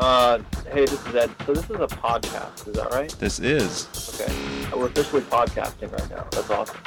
Uh, 0.00 0.42
hey, 0.72 0.86
this 0.86 1.06
is 1.08 1.14
Ed. 1.14 1.30
So 1.44 1.52
this 1.52 1.64
is 1.64 1.76
a 1.76 1.86
podcast, 1.86 2.66
is 2.66 2.74
that 2.74 2.90
right? 2.90 3.10
This 3.18 3.38
is. 3.38 3.86
Okay. 4.18 4.34
We're 4.74 4.86
officially 4.86 5.20
podcasting 5.20 5.92
right 5.92 6.08
now. 6.08 6.26
That's 6.30 6.48
awesome. 6.48 6.78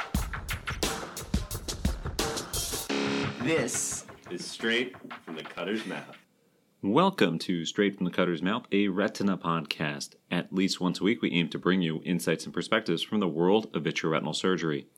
This 3.44 4.04
is 4.32 4.44
straight 4.44 4.96
from 5.24 5.36
the 5.36 5.44
cutter's 5.44 5.86
mouth. 5.86 6.16
Welcome 6.82 7.38
to 7.38 7.64
Straight 7.64 7.96
from 7.96 8.04
the 8.04 8.10
Cutter's 8.10 8.42
Mouth, 8.42 8.66
a 8.72 8.88
retina 8.88 9.38
podcast. 9.38 10.14
At 10.28 10.52
least 10.52 10.80
once 10.80 11.00
a 11.00 11.04
week, 11.04 11.22
we 11.22 11.30
aim 11.30 11.48
to 11.50 11.58
bring 11.58 11.82
you 11.82 12.02
insights 12.04 12.46
and 12.46 12.52
perspectives 12.52 13.04
from 13.04 13.20
the 13.20 13.28
world 13.28 13.68
of 13.76 13.84
vitreoretinal 13.84 14.34
surgery. 14.34 14.88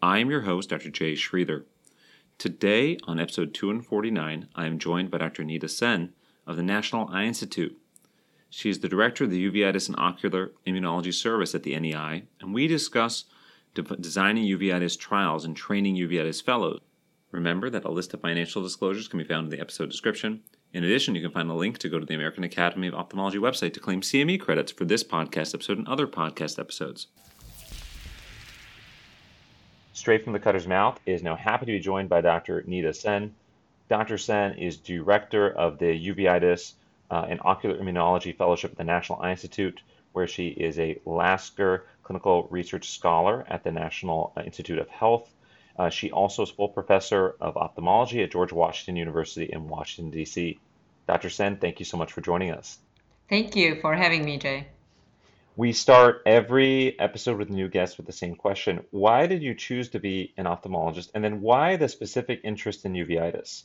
I 0.00 0.20
am 0.20 0.30
your 0.30 0.40
host, 0.40 0.70
Dr. 0.70 0.88
Jay 0.88 1.12
Sridhar. 1.12 1.64
Today, 2.38 2.96
on 3.06 3.20
episode 3.20 3.52
249, 3.52 4.48
I 4.54 4.64
am 4.64 4.78
joined 4.78 5.10
by 5.10 5.18
Dr. 5.18 5.42
Anita 5.42 5.68
Sen 5.68 6.14
of 6.48 6.56
the 6.56 6.62
National 6.62 7.08
Eye 7.12 7.24
Institute. 7.24 7.78
She 8.50 8.70
is 8.70 8.80
the 8.80 8.88
director 8.88 9.24
of 9.24 9.30
the 9.30 9.50
Uveitis 9.50 9.88
and 9.88 9.98
Ocular 9.98 10.52
Immunology 10.66 11.12
Service 11.12 11.54
at 11.54 11.62
the 11.62 11.78
NEI, 11.78 12.24
and 12.40 12.54
we 12.54 12.66
discuss 12.66 13.24
de- 13.74 13.82
designing 13.82 14.44
uveitis 14.44 14.98
trials 14.98 15.44
and 15.44 15.54
training 15.54 15.96
uveitis 15.96 16.42
fellows. 16.42 16.80
Remember 17.30 17.68
that 17.68 17.84
a 17.84 17.90
list 17.90 18.14
of 18.14 18.22
financial 18.22 18.62
disclosures 18.62 19.06
can 19.06 19.18
be 19.18 19.24
found 19.24 19.44
in 19.44 19.50
the 19.50 19.60
episode 19.60 19.90
description. 19.90 20.40
In 20.72 20.82
addition, 20.82 21.14
you 21.14 21.20
can 21.20 21.30
find 21.30 21.50
a 21.50 21.54
link 21.54 21.76
to 21.78 21.88
go 21.90 21.98
to 21.98 22.06
the 22.06 22.14
American 22.14 22.44
Academy 22.44 22.88
of 22.88 22.94
Ophthalmology 22.94 23.38
website 23.38 23.74
to 23.74 23.80
claim 23.80 24.00
CME 24.00 24.40
credits 24.40 24.72
for 24.72 24.86
this 24.86 25.04
podcast 25.04 25.54
episode 25.54 25.76
and 25.76 25.86
other 25.86 26.06
podcast 26.06 26.58
episodes. 26.58 27.08
Straight 29.92 30.24
from 30.24 30.32
the 30.32 30.38
Cutter's 30.38 30.66
Mouth 30.66 30.98
is 31.04 31.22
now 31.22 31.36
happy 31.36 31.66
to 31.66 31.72
be 31.72 31.80
joined 31.80 32.08
by 32.08 32.22
Dr. 32.22 32.62
Nida 32.62 32.94
Sen. 32.94 33.34
Dr. 33.88 34.18
Sen 34.18 34.58
is 34.58 34.76
director 34.76 35.50
of 35.50 35.78
the 35.78 35.86
Uveitis 35.86 36.74
uh, 37.10 37.26
and 37.28 37.40
Ocular 37.42 37.78
Immunology 37.78 38.36
Fellowship 38.36 38.72
at 38.72 38.76
the 38.76 38.84
National 38.84 39.20
Eye 39.22 39.30
Institute, 39.30 39.80
where 40.12 40.26
she 40.26 40.48
is 40.48 40.78
a 40.78 41.00
Lasker 41.06 41.86
Clinical 42.02 42.46
Research 42.50 42.90
Scholar 42.90 43.46
at 43.48 43.64
the 43.64 43.72
National 43.72 44.34
Institute 44.44 44.78
of 44.78 44.88
Health. 44.90 45.32
Uh, 45.78 45.88
she 45.88 46.10
also 46.10 46.42
is 46.42 46.50
full 46.50 46.68
professor 46.68 47.34
of 47.40 47.56
ophthalmology 47.56 48.22
at 48.22 48.30
George 48.30 48.52
Washington 48.52 48.96
University 48.96 49.50
in 49.50 49.68
Washington, 49.68 50.10
D.C. 50.10 50.58
Dr. 51.06 51.30
Sen, 51.30 51.56
thank 51.56 51.78
you 51.78 51.86
so 51.86 51.96
much 51.96 52.12
for 52.12 52.20
joining 52.20 52.50
us. 52.50 52.78
Thank 53.30 53.56
you 53.56 53.80
for 53.80 53.94
having 53.94 54.22
me, 54.24 54.36
Jay. 54.36 54.66
We 55.56 55.72
start 55.72 56.22
every 56.26 56.98
episode 57.00 57.38
with 57.38 57.48
new 57.48 57.68
guests 57.68 57.96
with 57.96 58.06
the 58.06 58.12
same 58.12 58.34
question. 58.34 58.84
Why 58.90 59.26
did 59.26 59.42
you 59.42 59.54
choose 59.54 59.88
to 59.90 59.98
be 59.98 60.34
an 60.36 60.44
ophthalmologist? 60.44 61.10
And 61.14 61.24
then 61.24 61.40
why 61.40 61.76
the 61.76 61.88
specific 61.88 62.42
interest 62.44 62.84
in 62.84 62.92
uveitis? 62.92 63.64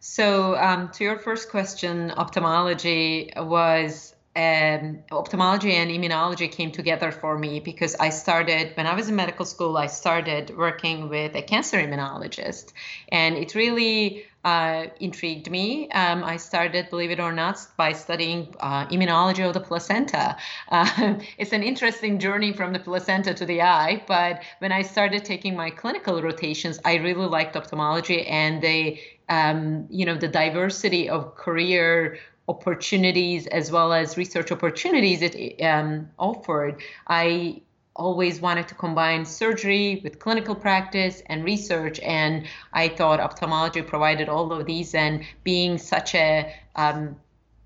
So, 0.00 0.56
um, 0.56 0.90
to 0.90 1.04
your 1.04 1.18
first 1.18 1.50
question, 1.50 2.12
ophthalmology 2.12 3.32
was 3.36 4.14
um, 4.36 5.00
ophthalmology 5.10 5.72
and 5.74 5.90
immunology 5.90 6.50
came 6.50 6.70
together 6.70 7.10
for 7.10 7.36
me 7.36 7.58
because 7.58 7.96
I 7.96 8.10
started 8.10 8.76
when 8.76 8.86
I 8.86 8.94
was 8.94 9.08
in 9.08 9.16
medical 9.16 9.44
school. 9.44 9.76
I 9.76 9.86
started 9.86 10.56
working 10.56 11.08
with 11.08 11.34
a 11.34 11.42
cancer 11.42 11.78
immunologist, 11.78 12.72
and 13.08 13.36
it 13.36 13.56
really 13.56 14.24
uh, 14.44 14.86
intrigued 15.00 15.50
me. 15.50 15.90
Um, 15.90 16.22
I 16.22 16.36
started, 16.36 16.88
believe 16.90 17.10
it 17.10 17.18
or 17.18 17.32
not, 17.32 17.58
by 17.76 17.92
studying 17.92 18.54
uh, 18.60 18.86
immunology 18.86 19.44
of 19.44 19.54
the 19.54 19.60
placenta. 19.60 20.36
Uh, 20.68 21.14
it's 21.38 21.52
an 21.52 21.64
interesting 21.64 22.20
journey 22.20 22.52
from 22.52 22.72
the 22.72 22.78
placenta 22.78 23.34
to 23.34 23.44
the 23.44 23.62
eye, 23.62 24.04
but 24.06 24.42
when 24.60 24.70
I 24.70 24.82
started 24.82 25.24
taking 25.24 25.56
my 25.56 25.70
clinical 25.70 26.22
rotations, 26.22 26.78
I 26.84 26.94
really 26.96 27.26
liked 27.26 27.56
ophthalmology 27.56 28.24
and 28.24 28.62
the 28.62 29.00
um, 29.28 29.86
you 29.90 30.06
know 30.06 30.16
the 30.16 30.28
diversity 30.28 31.08
of 31.08 31.34
career 31.34 32.18
opportunities 32.48 33.46
as 33.48 33.70
well 33.70 33.92
as 33.92 34.16
research 34.16 34.50
opportunities 34.50 35.22
it 35.22 35.62
um, 35.62 36.08
offered. 36.18 36.80
I 37.06 37.62
always 37.94 38.40
wanted 38.40 38.68
to 38.68 38.74
combine 38.74 39.24
surgery 39.24 40.00
with 40.04 40.18
clinical 40.18 40.54
practice 40.54 41.22
and 41.26 41.44
research, 41.44 41.98
and 42.00 42.46
I 42.72 42.88
thought 42.88 43.20
ophthalmology 43.20 43.82
provided 43.82 44.28
all 44.28 44.52
of 44.52 44.66
these. 44.66 44.94
And 44.94 45.24
being 45.44 45.78
such 45.78 46.14
a 46.14 46.54
um, 46.76 47.16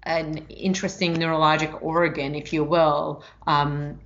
an 0.05 0.39
interesting 0.49 1.15
neurologic 1.15 1.81
organ, 1.81 2.35
if 2.35 2.53
you 2.53 2.65
will, 2.65 3.23
um, 3.47 4.01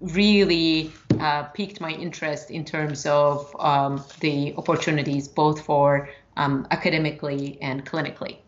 really 0.00 0.92
uh, 1.20 1.44
piqued 1.44 1.80
my 1.80 1.90
interest 1.92 2.50
in 2.50 2.64
terms 2.64 3.06
of 3.06 3.54
um, 3.58 4.02
the 4.20 4.54
opportunities 4.56 5.28
both 5.28 5.62
for 5.62 6.08
um, 6.40 6.66
academically 6.70 7.58
and 7.60 7.84
clinically. 7.84 8.38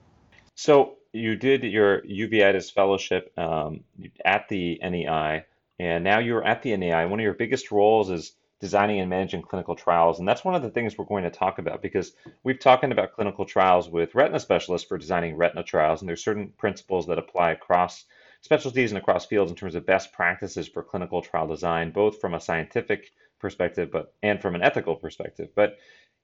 So 0.55 0.97
you 1.13 1.37
did 1.37 1.63
your 1.63 2.01
uveitis 2.03 2.73
fellowship 2.73 3.33
um, 3.39 3.85
at 4.25 4.49
the 4.49 4.81
NEI, 4.83 5.45
and 5.79 6.03
now 6.03 6.19
you're 6.19 6.45
at 6.45 6.63
the 6.63 6.75
NEI. 6.75 7.05
One 7.05 7.21
of 7.21 7.25
your 7.25 7.35
biggest 7.35 7.71
roles 7.71 8.11
is 8.11 8.33
designing 8.61 9.01
and 9.01 9.11
managing 9.11 9.43
clinical 9.43 9.75
trials, 9.75 10.19
and 10.19 10.27
that's 10.27 10.45
one 10.45 10.55
of 10.55 10.63
the 10.63 10.71
things 10.71 10.97
we're 10.97 11.05
going 11.05 11.25
to 11.25 11.31
talk 11.31 11.59
about 11.59 11.83
because 11.83 12.13
we've 12.45 12.59
talking 12.59 12.93
about 12.93 13.13
clinical 13.13 13.45
trials 13.45 13.91
with 13.91 14.15
retina 14.15 14.41
specialists 14.41 14.89
for 14.89 14.97
designing 14.97 15.37
retina 15.37 15.63
trials, 15.63 16.01
and 16.01 16.09
there's 16.09 16.25
certain 16.25 16.49
principles 16.57 17.07
that 17.07 17.19
apply 17.19 17.51
across 17.53 18.07
specialties 18.41 18.91
and 18.91 18.99
across 18.99 19.27
fields 19.27 19.51
in 19.51 19.57
terms 19.57 19.75
of 19.75 19.85
best 19.85 20.13
practices 20.13 20.67
for 20.67 20.83
clinical 20.83 21.21
trial 21.21 21.47
design, 21.47 21.91
both 21.91 22.21
from 22.21 22.33
a 22.33 22.41
scientific 22.41 23.11
perspective, 23.39 23.91
but 23.93 24.15
and 24.23 24.41
from 24.41 24.55
an 24.55 24.63
ethical 24.63 24.97
perspective. 24.97 25.51
But 25.55 25.77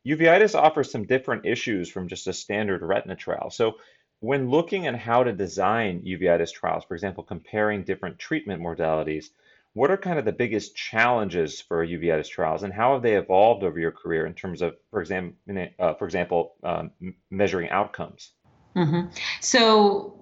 uveitis 0.07 0.55
offers 0.55 0.91
some 0.91 1.05
different 1.05 1.47
issues 1.47 1.91
from 1.91 2.09
just 2.09 2.27
a 2.27 2.33
standard 2.33 2.83
retina 2.83 3.17
trial. 3.17 3.51
So 3.51 3.75
when 4.21 4.51
looking 4.51 4.87
at 4.87 4.97
how 4.97 5.23
to 5.23 5.33
design 5.33 6.03
uveitis 6.03 6.53
trials, 6.53 6.85
for 6.85 6.95
example, 6.95 7.25
comparing 7.25 7.85
different 7.85 8.19
treatment 8.19 8.63
modalities, 8.63 9.27
what 9.75 9.91
are 9.91 9.97
kind 9.97 10.19
of 10.19 10.25
the 10.25 10.33
biggest 10.33 10.75
challenges 10.75 11.61
for 11.61 11.87
uveitis 11.87 12.29
trials, 12.29 12.63
and 12.63 12.73
how 12.73 12.95
have 12.95 13.03
they 13.03 13.17
evolved 13.17 13.63
over 13.63 13.79
your 13.79 13.93
career 13.93 14.27
in 14.27 14.35
terms 14.35 14.61
of, 14.63 14.75
for 14.91 15.01
example, 15.01 15.37
uh, 15.79 15.95
for 15.95 16.05
example, 16.05 16.55
um, 16.65 16.91
measuring 17.31 17.69
outcomes? 17.71 18.33
Mm-hmm. 18.75 19.11
So 19.41 20.18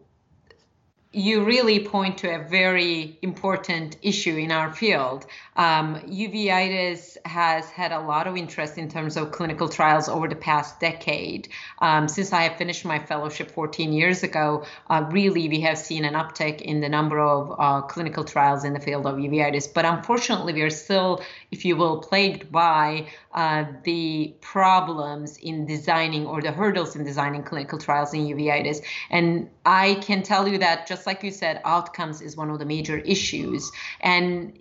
you 1.12 1.44
really 1.44 1.80
point 1.80 2.18
to 2.18 2.34
a 2.34 2.46
very 2.46 3.18
important 3.22 3.96
issue 4.02 4.36
in 4.36 4.50
our 4.50 4.72
field. 4.72 5.24
Um, 5.56 6.00
uveitis 6.00 7.16
has 7.24 7.70
had 7.70 7.92
a 7.92 8.00
lot 8.00 8.26
of 8.26 8.36
interest 8.36 8.76
in 8.76 8.88
terms 8.88 9.16
of 9.16 9.30
clinical 9.30 9.68
trials 9.68 10.08
over 10.08 10.28
the 10.28 10.36
past 10.36 10.78
decade. 10.80 11.48
Um, 11.78 12.08
since 12.08 12.32
I 12.32 12.42
have 12.42 12.56
finished 12.58 12.84
my 12.84 12.98
fellowship 12.98 13.50
14 13.50 13.92
years 13.92 14.22
ago, 14.24 14.66
uh, 14.90 15.06
really 15.10 15.48
we 15.48 15.60
have 15.60 15.78
seen 15.78 16.04
an 16.04 16.14
uptick 16.14 16.60
in 16.60 16.80
the 16.80 16.88
number 16.88 17.20
of 17.20 17.54
uh, 17.58 17.82
clinical 17.82 18.24
trials 18.24 18.64
in 18.64 18.72
the 18.72 18.80
field 18.80 19.06
of 19.06 19.16
uveitis. 19.16 19.72
But 19.72 19.84
unfortunately, 19.84 20.52
we 20.52 20.62
are 20.62 20.70
still, 20.70 21.22
if 21.50 21.64
you 21.64 21.76
will, 21.76 21.98
plagued 22.00 22.50
by 22.50 23.06
uh, 23.32 23.64
the 23.84 24.34
problems 24.40 25.38
in 25.38 25.66
designing 25.66 26.26
or 26.26 26.42
the 26.42 26.52
hurdles 26.52 26.96
in 26.96 27.04
designing 27.04 27.42
clinical 27.42 27.78
trials 27.78 28.12
in 28.12 28.26
uveitis. 28.26 28.82
And 29.08 29.48
I 29.64 29.94
can 29.94 30.22
tell 30.22 30.48
you 30.48 30.58
that 30.58 30.86
just 30.86 30.95
like 31.04 31.24
you 31.24 31.32
said, 31.32 31.60
outcomes 31.64 32.22
is 32.22 32.36
one 32.36 32.48
of 32.48 32.60
the 32.60 32.64
major 32.64 32.96
issues. 32.98 33.72
And 34.00 34.56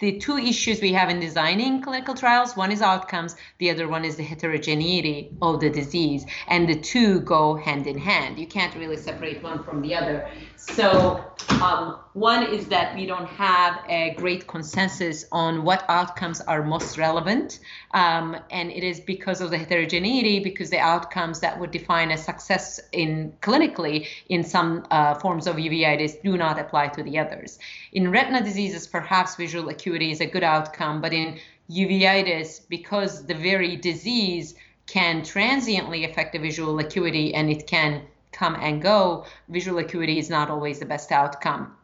the 0.00 0.18
two 0.18 0.36
issues 0.36 0.80
we 0.80 0.92
have 0.92 1.08
in 1.10 1.20
designing 1.20 1.80
clinical 1.80 2.14
trials 2.14 2.56
one 2.56 2.72
is 2.72 2.82
outcomes, 2.82 3.36
the 3.58 3.70
other 3.70 3.86
one 3.86 4.04
is 4.04 4.16
the 4.16 4.24
heterogeneity 4.24 5.30
of 5.40 5.60
the 5.60 5.70
disease. 5.70 6.26
And 6.48 6.68
the 6.68 6.78
two 6.78 7.20
go 7.20 7.54
hand 7.54 7.86
in 7.86 7.98
hand. 7.98 8.38
You 8.38 8.46
can't 8.46 8.74
really 8.74 8.96
separate 8.96 9.42
one 9.42 9.62
from 9.62 9.80
the 9.80 9.94
other. 9.94 10.28
So, 10.56 11.24
um, 11.62 11.98
one 12.12 12.42
is 12.42 12.66
that 12.66 12.94
we 12.94 13.06
don't 13.06 13.28
have 13.28 13.80
a 13.88 14.14
great 14.16 14.46
consensus 14.46 15.24
on 15.30 15.62
what 15.62 15.84
outcomes 15.88 16.40
are 16.40 16.62
most 16.62 16.98
relevant. 16.98 17.60
Um, 17.92 18.36
and 18.50 18.70
it 18.70 18.82
is 18.82 19.00
because 19.00 19.40
of 19.40 19.50
the 19.50 19.58
heterogeneity, 19.58 20.40
because 20.40 20.70
the 20.70 20.78
outcomes 20.78 21.40
that 21.40 21.58
would 21.60 21.70
define 21.70 22.10
a 22.10 22.18
success 22.18 22.80
in 22.92 23.32
clinically 23.40 24.08
in 24.28 24.42
some 24.42 24.86
uh, 24.90 25.14
forms 25.14 25.46
of 25.46 25.58
uveitis 25.70 26.22
do 26.22 26.36
not 26.36 26.58
apply 26.58 26.88
to 26.88 27.02
the 27.02 27.18
others. 27.18 27.58
In 27.92 28.10
retina 28.10 28.42
diseases, 28.42 28.86
perhaps 28.86 29.36
visual 29.36 29.68
acuity 29.68 30.10
is 30.10 30.20
a 30.20 30.26
good 30.26 30.42
outcome, 30.42 31.00
but 31.00 31.12
in 31.12 31.38
uveitis, 31.70 32.60
because 32.68 33.26
the 33.26 33.34
very 33.34 33.76
disease 33.76 34.54
can 34.86 35.22
transiently 35.22 36.04
affect 36.04 36.32
the 36.32 36.38
visual 36.38 36.78
acuity 36.78 37.32
and 37.34 37.48
it 37.50 37.66
can 37.66 38.02
come 38.32 38.56
and 38.56 38.82
go, 38.82 39.24
visual 39.48 39.78
acuity 39.78 40.18
is 40.18 40.28
not 40.28 40.50
always 40.50 40.78
the 40.78 40.86
best 40.86 41.12
outcome. 41.12 41.76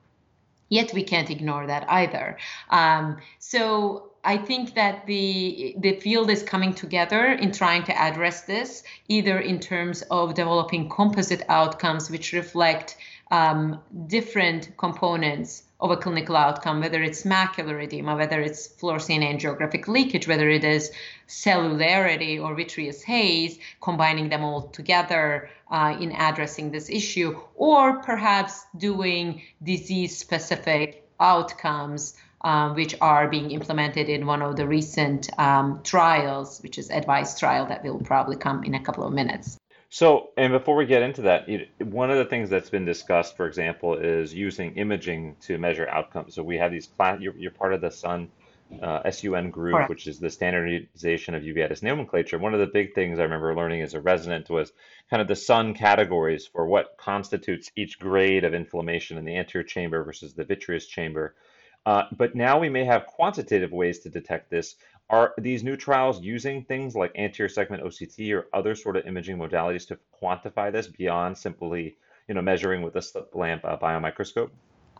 Yet 0.68 0.92
we 0.92 1.04
can't 1.04 1.30
ignore 1.30 1.66
that 1.68 1.88
either. 1.88 2.38
Um, 2.70 3.18
so 3.38 4.10
I 4.24 4.36
think 4.36 4.74
that 4.74 5.06
the 5.06 5.76
the 5.78 6.00
field 6.00 6.28
is 6.30 6.42
coming 6.42 6.74
together 6.74 7.26
in 7.26 7.52
trying 7.52 7.84
to 7.84 7.96
address 7.96 8.42
this, 8.42 8.82
either 9.06 9.38
in 9.38 9.60
terms 9.60 10.02
of 10.10 10.34
developing 10.34 10.88
composite 10.88 11.44
outcomes 11.48 12.10
which 12.10 12.32
reflect 12.32 12.96
um, 13.30 13.80
different 14.06 14.76
components 14.76 15.64
of 15.80 15.90
a 15.90 15.96
clinical 15.96 16.36
outcome, 16.36 16.80
whether 16.80 17.02
it's 17.02 17.24
macular 17.24 17.82
edema, 17.82 18.16
whether 18.16 18.40
it's 18.40 18.68
fluorescein 18.68 19.22
angiographic 19.22 19.88
leakage, 19.88 20.26
whether 20.26 20.48
it 20.48 20.64
is 20.64 20.90
cellularity 21.28 22.42
or 22.42 22.54
vitreous 22.54 23.02
haze, 23.02 23.58
combining 23.82 24.28
them 24.28 24.42
all 24.42 24.68
together 24.68 25.50
uh, 25.70 25.96
in 26.00 26.12
addressing 26.12 26.70
this 26.70 26.88
issue, 26.88 27.38
or 27.56 28.00
perhaps 28.02 28.64
doing 28.76 29.42
disease 29.62 30.16
specific 30.16 31.06
outcomes. 31.20 32.14
Uh, 32.42 32.72
which 32.74 32.94
are 33.00 33.26
being 33.28 33.50
implemented 33.50 34.08
in 34.08 34.24
one 34.24 34.40
of 34.40 34.54
the 34.54 34.66
recent 34.68 35.28
um, 35.36 35.80
trials, 35.82 36.60
which 36.62 36.78
is 36.78 36.90
ADVICE 36.90 37.40
trial 37.40 37.66
that 37.66 37.82
will 37.82 37.98
probably 37.98 38.36
come 38.36 38.62
in 38.62 38.74
a 38.74 38.80
couple 38.80 39.04
of 39.04 39.12
minutes. 39.12 39.58
So, 39.98 40.32
and 40.36 40.52
before 40.52 40.76
we 40.76 40.84
get 40.84 41.00
into 41.00 41.22
that, 41.22 41.48
one 41.78 42.10
of 42.10 42.18
the 42.18 42.26
things 42.26 42.50
that's 42.50 42.68
been 42.68 42.84
discussed, 42.84 43.34
for 43.34 43.46
example, 43.46 43.94
is 43.94 44.34
using 44.34 44.74
imaging 44.74 45.36
to 45.46 45.56
measure 45.56 45.88
outcomes. 45.88 46.34
So 46.34 46.42
we 46.42 46.58
have 46.58 46.70
these 46.70 46.86
class. 46.86 47.18
You're, 47.18 47.34
you're 47.38 47.50
part 47.50 47.72
of 47.72 47.80
the 47.80 47.90
Sun 47.90 48.28
uh, 48.82 49.10
SUN 49.10 49.50
group, 49.50 49.72
Correct. 49.72 49.88
which 49.88 50.06
is 50.06 50.18
the 50.18 50.28
standardization 50.28 51.34
of 51.34 51.44
uveitis 51.44 51.82
nomenclature. 51.82 52.38
One 52.38 52.52
of 52.52 52.60
the 52.60 52.66
big 52.66 52.94
things 52.94 53.18
I 53.18 53.22
remember 53.22 53.56
learning 53.56 53.80
as 53.80 53.94
a 53.94 54.00
resident 54.02 54.50
was 54.50 54.70
kind 55.08 55.22
of 55.22 55.28
the 55.28 55.34
Sun 55.34 55.72
categories 55.72 56.46
for 56.46 56.66
what 56.66 56.98
constitutes 56.98 57.70
each 57.74 57.98
grade 57.98 58.44
of 58.44 58.52
inflammation 58.52 59.16
in 59.16 59.24
the 59.24 59.38
anterior 59.38 59.64
chamber 59.64 60.04
versus 60.04 60.34
the 60.34 60.44
vitreous 60.44 60.86
chamber. 60.86 61.34
Uh, 61.86 62.02
but 62.14 62.34
now 62.34 62.58
we 62.58 62.68
may 62.68 62.84
have 62.84 63.06
quantitative 63.06 63.72
ways 63.72 64.00
to 64.00 64.10
detect 64.10 64.50
this. 64.50 64.74
Are 65.08 65.34
these 65.38 65.62
new 65.62 65.76
trials 65.76 66.20
using 66.20 66.64
things 66.64 66.96
like 66.96 67.12
anterior 67.16 67.48
segment 67.48 67.84
OCT 67.84 68.34
or 68.34 68.46
other 68.52 68.74
sort 68.74 68.96
of 68.96 69.06
imaging 69.06 69.38
modalities 69.38 69.86
to 69.88 69.98
quantify 70.20 70.72
this 70.72 70.88
beyond 70.88 71.38
simply, 71.38 71.96
you 72.28 72.34
know, 72.34 72.42
measuring 72.42 72.82
with 72.82 72.96
a 72.96 73.02
slit 73.02 73.34
lamp 73.34 73.64
uh, 73.64 73.76
biomicroscope? 73.76 74.50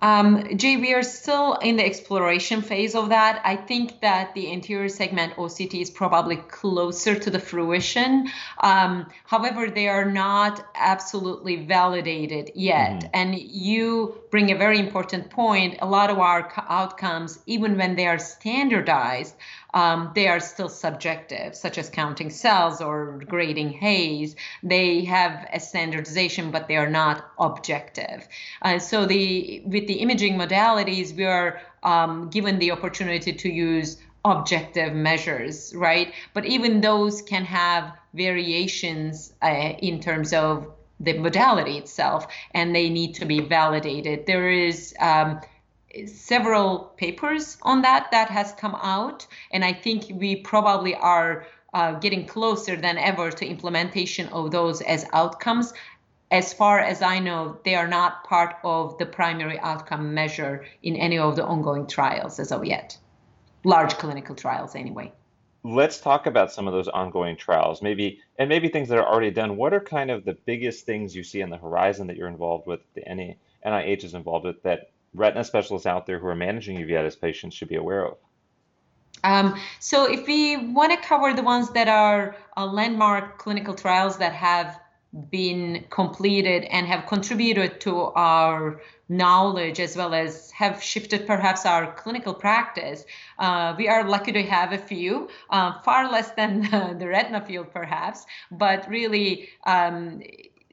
Um, 0.03 0.58
Jay, 0.58 0.76
we 0.76 0.93
are 0.93 1.03
still 1.03 1.55
in 1.55 1.76
the 1.76 1.85
exploration 1.85 2.61
phase 2.61 2.94
of 2.94 3.08
that. 3.08 3.41
I 3.44 3.56
think 3.56 4.03
that 4.03 4.35
the 4.35 4.53
anterior 4.53 4.91
segment 4.91 5.35
OCT 5.37 5.81
is 5.81 5.91
probably 5.91 6.37
closer 6.37 7.19
to 7.19 7.31
the 7.31 7.38
fruition. 7.38 8.29
Um, 8.61 9.06
however, 9.25 9.70
they 9.70 9.88
are 9.88 10.05
not 10.05 10.64
absolutely 10.75 11.64
validated 11.64 12.50
yet. 12.55 13.00
Mm-hmm. 13.00 13.09
And 13.14 13.38
you 13.38 14.20
bring 14.31 14.52
a 14.52 14.56
very 14.56 14.79
important 14.79 15.31
point. 15.31 15.79
A 15.81 15.87
lot 15.87 16.11
of 16.11 16.19
our 16.19 16.52
outcomes, 16.69 17.38
even 17.47 17.79
when 17.79 17.97
they 17.97 18.06
are 18.06 18.19
standardized, 18.19 19.35
um, 19.76 20.11
they 20.14 20.26
are 20.26 20.40
still 20.40 20.70
subjective, 20.70 21.55
such 21.55 21.76
as 21.76 21.90
counting 21.90 22.31
cells 22.31 22.81
or 22.81 23.20
grading 23.28 23.69
haze. 23.69 24.34
They 24.62 25.05
have 25.05 25.46
a 25.52 25.61
standardization, 25.61 26.50
but 26.50 26.67
they 26.67 26.76
are 26.76 26.88
not 26.88 27.31
objective. 27.38 28.26
Uh, 28.62 28.78
so 28.78 29.05
the 29.05 29.62
with 29.67 29.87
the 29.87 29.99
imaging 30.05 30.38
modalities, 30.38 31.14
we 31.14 31.26
are 31.26 31.61
um, 31.82 32.31
given 32.31 32.58
the 32.58 32.70
opportunity 32.70 33.34
to 33.34 33.52
use 33.52 33.99
objective 34.25 34.94
measures, 34.94 35.75
right? 35.76 36.14
But 36.32 36.46
even 36.46 36.81
those 36.81 37.20
can 37.20 37.44
have 37.44 37.93
variations 38.14 39.34
uh, 39.43 39.75
in 39.88 40.00
terms 40.00 40.32
of 40.32 40.73
the 41.00 41.19
modality 41.19 41.76
itself, 41.76 42.26
and 42.52 42.75
they 42.75 42.88
need 42.88 43.14
to 43.17 43.26
be 43.26 43.40
validated. 43.40 44.25
There 44.25 44.50
is 44.50 44.94
um, 45.00 45.43
several 46.07 46.93
papers 46.97 47.59
on 47.63 47.83
that 47.83 48.11
that 48.11 48.29
has 48.29 48.53
come 48.53 48.77
out, 48.77 49.27
and 49.51 49.65
I 49.65 49.73
think 49.73 50.07
we 50.13 50.37
probably 50.37 50.95
are 50.95 51.47
uh, 51.75 51.93
getting 51.99 52.27
closer 52.27 52.77
than 52.77 52.99
ever 52.99 53.31
to 53.31 53.47
implementation 53.47 54.29
of 54.29 54.51
those 54.51 54.81
as 54.83 55.07
outcomes. 55.13 55.73
As 56.31 56.53
far 56.53 56.81
as 56.81 57.03
I 57.03 57.19
know, 57.19 57.59
they 57.65 57.75
are 57.75 57.87
not 57.87 58.25
part 58.25 58.57
of 58.65 58.99
the 58.99 59.07
primary 59.07 59.59
outcome 59.61 60.13
measure 60.13 60.65
in 60.83 60.97
any 60.97 61.19
of 61.19 61.37
the 61.37 61.45
ongoing 61.45 61.87
trials 61.87 62.39
as 62.41 62.51
of 62.51 62.65
yet, 62.65 62.99
large 63.65 63.95
clinical 63.99 64.35
trials 64.35 64.75
anyway. 64.75 65.13
Let's 65.63 66.01
talk 66.01 66.27
about 66.27 66.53
some 66.53 66.67
of 66.67 66.73
those 66.73 66.89
ongoing 66.89 67.37
trials, 67.37 67.83
maybe, 67.83 68.21
and 68.39 68.49
maybe 68.49 68.69
things 68.69 68.89
that 68.89 68.99
are 68.99 69.07
already 69.07 69.31
done. 69.31 69.57
What 69.57 69.75
are 69.75 69.81
kind 69.81 70.11
of 70.11 70.25
the 70.25 70.35
biggest 70.47 70.87
things 70.87 71.15
you 71.15 71.25
see 71.25 71.43
on 71.43 71.51
the 71.51 71.57
horizon 71.57 72.07
that 72.07 72.17
you're 72.17 72.29
involved 72.29 72.67
with, 72.67 72.81
the 72.95 73.03
NIH 73.03 74.05
is 74.05 74.15
involved 74.15 74.47
with, 74.47 74.63
that 74.63 74.91
retina 75.17 75.45
specialists 75.45 75.87
out 75.87 76.07
there 76.07 76.19
who 76.19 76.27
are 76.27 76.37
managing 76.37 76.79
uveitis 76.79 77.21
patients 77.21 77.55
should 77.55 77.69
be 77.69 77.77
aware 77.77 78.07
of? 78.07 78.17
Um, 79.25 79.59
so 79.81 80.11
if 80.11 80.27
we 80.27 80.57
want 80.57 80.93
to 80.93 80.99
cover 80.99 81.33
the 81.35 81.43
ones 81.43 81.71
that 81.71 81.89
are 81.89 82.37
uh, 82.57 82.67
landmark 82.67 83.39
clinical 83.39 83.75
trials 83.75 84.19
that 84.19 84.33
have 84.33 84.79
been 85.31 85.85
completed 85.89 86.65
and 86.65 86.87
have 86.87 87.07
contributed 87.07 87.81
to 87.81 87.97
our 87.97 88.81
knowledge 89.09 89.81
as 89.81 89.97
well 89.97 90.13
as 90.13 90.51
have 90.51 90.83
shifted 90.83 91.27
perhaps 91.27 91.65
our 91.65 91.93
clinical 91.95 92.35
practice. 92.35 93.05
Uh, 93.39 93.75
we 93.79 93.89
are 93.89 94.07
lucky 94.07 94.33
to 94.33 94.43
have 94.43 94.73
a 94.73 94.79
few, 94.79 95.29
uh, 95.51 95.81
far 95.83 96.11
less 96.11 96.33
than 96.33 96.61
the 96.99 97.09
retina 97.09 97.41
field 97.41 97.73
perhaps, 97.73 98.27
but 98.51 98.89
really 98.89 99.49
um, 99.65 100.21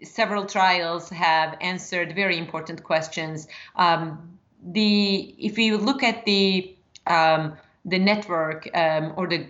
several 0.03 0.45
trials 0.45 1.09
have 1.09 1.57
answered 1.61 2.13
very 2.13 2.37
important 2.37 2.83
questions. 2.83 3.47
Um, 3.75 4.32
the 4.71 5.35
if 5.37 5.57
you 5.57 5.77
look 5.77 6.03
at 6.03 6.25
the 6.25 6.75
um, 7.07 7.57
the 7.85 7.99
network 7.99 8.69
um, 8.73 9.13
or 9.17 9.27
the 9.27 9.47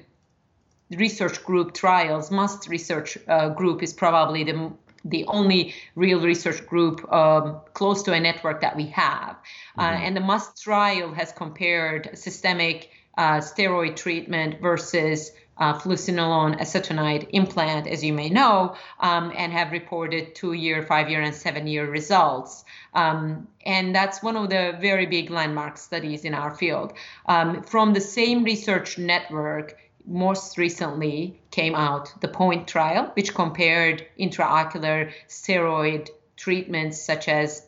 research 0.91 1.43
group 1.43 1.73
trials, 1.73 2.31
MUST 2.31 2.67
research 2.67 3.17
uh, 3.27 3.49
group 3.49 3.83
is 3.83 3.93
probably 3.93 4.43
the 4.43 4.71
the 5.05 5.25
only 5.25 5.73
real 5.95 6.21
research 6.21 6.65
group 6.65 7.11
um, 7.11 7.59
close 7.73 8.03
to 8.03 8.13
a 8.13 8.19
network 8.19 8.61
that 8.61 8.75
we 8.75 8.87
have. 8.87 9.35
Uh, 9.77 9.81
mm-hmm. 9.83 9.95
Uh, 9.95 10.05
and 10.05 10.15
the 10.15 10.21
MUST 10.21 10.63
trial 10.63 11.13
has 11.13 11.31
compared 11.33 12.17
systemic 12.17 12.89
uh, 13.17 13.39
steroid 13.39 13.95
treatment 13.95 14.61
versus 14.61 15.31
uh, 15.57 15.73
fluocinolone 15.77 16.59
acetonide 16.59 17.27
implant, 17.31 17.87
as 17.87 18.03
you 18.03 18.13
may 18.13 18.29
know, 18.29 18.75
um, 18.99 19.31
and 19.35 19.51
have 19.51 19.71
reported 19.71 20.35
two 20.35 20.53
year, 20.53 20.81
five 20.83 21.09
year, 21.09 21.21
and 21.21 21.35
seven 21.35 21.67
year 21.67 21.89
results. 21.89 22.65
Um, 22.93 23.47
and 23.65 23.95
that's 23.95 24.23
one 24.23 24.35
of 24.35 24.49
the 24.49 24.77
very 24.79 25.05
big 25.05 25.29
landmark 25.29 25.77
studies 25.77 26.25
in 26.25 26.33
our 26.33 26.53
field. 26.53 26.93
Um, 27.27 27.63
from 27.63 27.93
the 27.93 28.01
same 28.01 28.43
research 28.43 28.97
network, 28.97 29.77
most 30.05 30.57
recently 30.57 31.39
came 31.51 31.75
out 31.75 32.13
the 32.21 32.27
POINT 32.27 32.67
trial, 32.67 33.11
which 33.13 33.33
compared 33.33 34.05
intraocular 34.19 35.13
steroid 35.29 36.09
treatments 36.35 37.01
such 37.01 37.29
as 37.29 37.65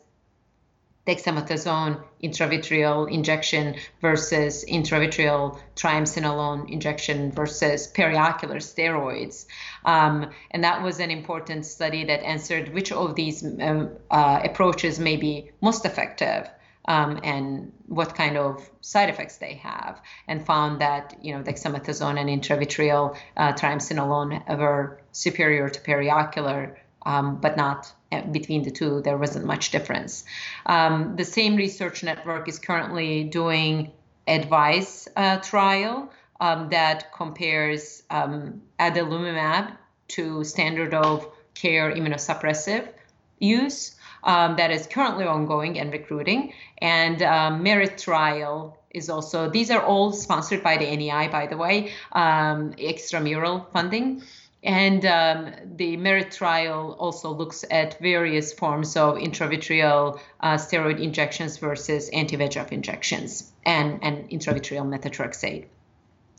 dexamethasone 1.06 2.02
intravitreal 2.22 3.10
injection 3.10 3.76
versus 4.00 4.64
intravitreal 4.64 5.58
triamcinolone 5.76 6.68
injection 6.70 7.30
versus 7.30 7.86
periocular 7.86 8.56
steroids. 8.56 9.46
Um, 9.84 10.30
and 10.50 10.64
that 10.64 10.82
was 10.82 10.98
an 10.98 11.10
important 11.10 11.64
study 11.64 12.04
that 12.04 12.24
answered 12.24 12.74
which 12.74 12.90
of 12.90 13.14
these 13.14 13.44
um, 13.44 13.90
uh, 14.10 14.40
approaches 14.44 14.98
may 14.98 15.16
be 15.16 15.50
most 15.60 15.84
effective. 15.84 16.50
Um, 16.88 17.18
and 17.24 17.72
what 17.86 18.14
kind 18.14 18.36
of 18.36 18.70
side 18.80 19.10
effects 19.10 19.38
they 19.38 19.54
have, 19.54 20.00
and 20.28 20.46
found 20.46 20.80
that 20.82 21.16
you 21.20 21.34
know 21.34 21.42
dexamethasone 21.42 22.16
and 22.16 22.30
intravitreal 22.30 23.16
uh, 23.36 23.52
triamcinolone 23.54 24.46
were 24.56 25.00
superior 25.10 25.68
to 25.68 25.80
periocular, 25.80 26.76
um, 27.06 27.40
but 27.40 27.56
not 27.56 27.90
uh, 28.12 28.20
between 28.22 28.62
the 28.62 28.70
two, 28.70 29.00
there 29.00 29.16
wasn't 29.16 29.46
much 29.46 29.70
difference. 29.70 30.24
Um, 30.66 31.16
the 31.16 31.24
same 31.24 31.56
research 31.56 32.02
network 32.02 32.48
is 32.48 32.58
currently 32.58 33.24
doing 33.24 33.92
ADVICE 34.26 35.08
uh, 35.16 35.36
trial 35.38 36.10
um, 36.40 36.68
that 36.70 37.12
compares 37.14 38.02
um, 38.10 38.60
adalimumab 38.78 39.76
to 40.08 40.44
standard 40.44 40.92
of 40.92 41.26
care 41.54 41.92
immunosuppressive 41.92 42.88
use 43.38 43.96
um, 44.24 44.56
that 44.56 44.70
is 44.70 44.86
currently 44.86 45.24
ongoing 45.24 45.78
and 45.78 45.92
recruiting. 45.92 46.52
And 46.78 47.22
uh, 47.22 47.50
MERIT 47.50 47.98
trial 47.98 48.76
is 48.90 49.08
also, 49.08 49.48
these 49.48 49.70
are 49.70 49.82
all 49.82 50.12
sponsored 50.12 50.62
by 50.62 50.76
the 50.76 50.96
NEI, 50.96 51.28
by 51.28 51.46
the 51.46 51.56
way, 51.56 51.92
um, 52.12 52.72
extramural 52.74 53.70
funding. 53.72 54.22
And 54.66 55.06
um, 55.06 55.52
the 55.76 55.96
MERIT 55.96 56.32
trial 56.32 56.96
also 56.98 57.30
looks 57.32 57.64
at 57.70 58.00
various 58.00 58.52
forms 58.52 58.96
of 58.96 59.14
intravitreal 59.14 60.18
uh, 60.40 60.54
steroid 60.56 61.00
injections 61.00 61.56
versus 61.58 62.08
anti-VEGF 62.08 62.72
injections 62.72 63.52
and, 63.64 64.00
and 64.02 64.28
intravitreal 64.28 64.84
methotrexate. 64.84 65.66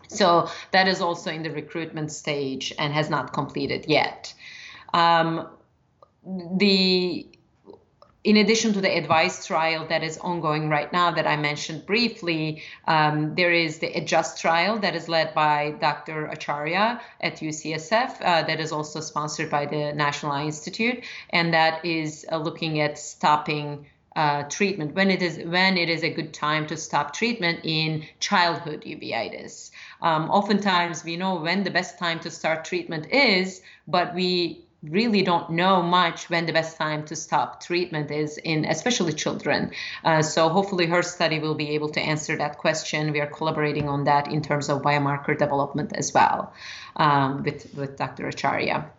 So 0.09 0.49
that 0.71 0.89
is 0.89 0.99
also 0.99 1.31
in 1.31 1.43
the 1.43 1.51
recruitment 1.51 2.11
stage 2.11 2.73
and 2.77 2.93
has 2.93 3.09
not 3.09 3.31
completed 3.31 3.85
yet. 3.87 4.33
Um, 4.93 5.47
the 6.57 7.27
in 8.27 8.35
addition 8.35 8.73
to 8.73 8.81
the 8.81 8.89
ADVICE 8.89 9.45
trial 9.45 9.87
that 9.87 10.03
is 10.03 10.17
ongoing 10.17 10.67
right 10.67 10.91
now 10.91 11.11
that 11.11 11.25
I 11.25 11.37
mentioned 11.37 11.85
briefly, 11.85 12.61
um, 12.85 13.35
there 13.35 13.53
is 13.53 13.79
the 13.79 13.87
ADJUST 13.87 14.41
trial 14.41 14.77
that 14.79 14.97
is 14.97 15.07
led 15.07 15.33
by 15.33 15.75
Dr. 15.79 16.25
Acharya 16.25 16.99
at 17.21 17.37
UCSF, 17.37 18.21
uh, 18.21 18.43
that 18.43 18.59
is 18.59 18.73
also 18.73 18.99
sponsored 18.99 19.49
by 19.49 19.65
the 19.65 19.93
National 19.93 20.33
Eye 20.33 20.43
Institute, 20.43 21.05
and 21.29 21.53
that 21.53 21.85
is 21.85 22.25
uh, 22.29 22.35
looking 22.35 22.81
at 22.81 22.99
stopping 22.99 23.85
uh, 24.17 24.43
treatment 24.49 24.93
when 24.93 25.09
it 25.09 25.21
is 25.21 25.37
when 25.45 25.77
it 25.77 25.89
is 25.89 26.03
a 26.03 26.09
good 26.09 26.33
time 26.33 26.67
to 26.67 26.75
stop 26.75 27.13
treatment 27.13 27.59
in 27.63 28.03
childhood 28.19 28.81
uveitis. 28.81 29.71
Um, 30.01 30.29
oftentimes 30.31 31.05
we 31.05 31.15
know 31.15 31.35
when 31.35 31.63
the 31.63 31.71
best 31.71 31.97
time 31.97 32.19
to 32.21 32.31
start 32.31 32.65
treatment 32.65 33.11
is, 33.13 33.61
but 33.87 34.13
we 34.13 34.66
really 34.83 35.23
don't 35.23 35.49
know 35.49 35.81
much 35.81 36.29
when 36.29 36.45
the 36.45 36.53
best 36.53 36.77
time 36.77 37.03
to 37.05 37.15
stop 37.15 37.63
treatment 37.63 38.11
is 38.11 38.37
in 38.37 38.65
especially 38.65 39.13
children. 39.13 39.71
Uh, 40.03 40.21
so 40.21 40.49
hopefully 40.49 40.85
her 40.85 41.01
study 41.01 41.39
will 41.39 41.55
be 41.55 41.69
able 41.69 41.89
to 41.89 41.99
answer 41.99 42.37
that 42.37 42.57
question. 42.57 43.11
We 43.11 43.19
are 43.19 43.27
collaborating 43.27 43.89
on 43.89 44.03
that 44.03 44.31
in 44.31 44.41
terms 44.41 44.69
of 44.69 44.81
biomarker 44.83 45.37
development 45.37 45.93
as 45.95 46.13
well 46.13 46.53
um, 46.95 47.43
with, 47.43 47.73
with 47.73 47.97
dr 47.97 48.27
acharya. 48.27 48.91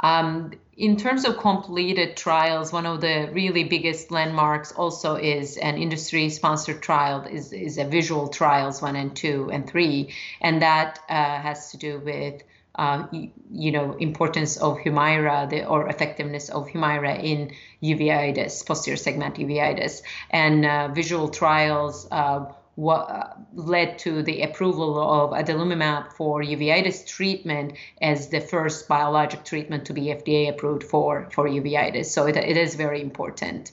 Um, 0.00 0.52
in 0.76 0.96
terms 0.96 1.24
of 1.24 1.38
completed 1.38 2.16
trials, 2.16 2.72
one 2.72 2.84
of 2.84 3.00
the 3.00 3.30
really 3.32 3.64
biggest 3.64 4.10
landmarks 4.10 4.72
also 4.72 5.14
is 5.14 5.56
an 5.56 5.78
industry-sponsored 5.78 6.82
trial, 6.82 7.22
is, 7.22 7.52
is 7.52 7.78
a 7.78 7.84
visual 7.84 8.28
trials 8.28 8.82
one 8.82 8.96
and 8.96 9.14
two 9.14 9.50
and 9.52 9.68
three, 9.68 10.12
and 10.40 10.62
that 10.62 10.98
uh, 11.08 11.14
has 11.14 11.70
to 11.70 11.76
do 11.76 12.00
with 12.00 12.42
uh, 12.76 13.06
you, 13.50 13.72
know 13.72 13.92
importance 13.94 14.56
of 14.56 14.78
Humira 14.78 15.48
the, 15.48 15.66
or 15.66 15.88
effectiveness 15.88 16.48
of 16.48 16.68
Humira 16.68 17.22
in 17.22 17.52
uveitis, 17.82 18.66
posterior 18.66 18.96
segment 18.96 19.36
uveitis, 19.36 20.02
and 20.30 20.64
uh, 20.64 20.88
visual 20.88 21.28
trials 21.28 22.08
uh, 22.10 22.46
what 22.76 23.08
uh, 23.08 23.28
led 23.54 23.98
to 24.00 24.22
the 24.22 24.42
approval 24.42 24.98
of 24.98 25.30
adalimumab 25.30 26.12
for 26.12 26.42
uveitis 26.42 27.06
treatment 27.06 27.74
as 28.02 28.28
the 28.28 28.40
first 28.40 28.88
biologic 28.88 29.44
treatment 29.44 29.86
to 29.86 29.92
be 29.92 30.06
FDA 30.06 30.48
approved 30.48 30.82
for, 30.82 31.28
for 31.30 31.48
uveitis. 31.48 32.06
So 32.06 32.26
it, 32.26 32.36
it 32.36 32.56
is 32.56 32.74
very 32.74 33.00
important. 33.00 33.70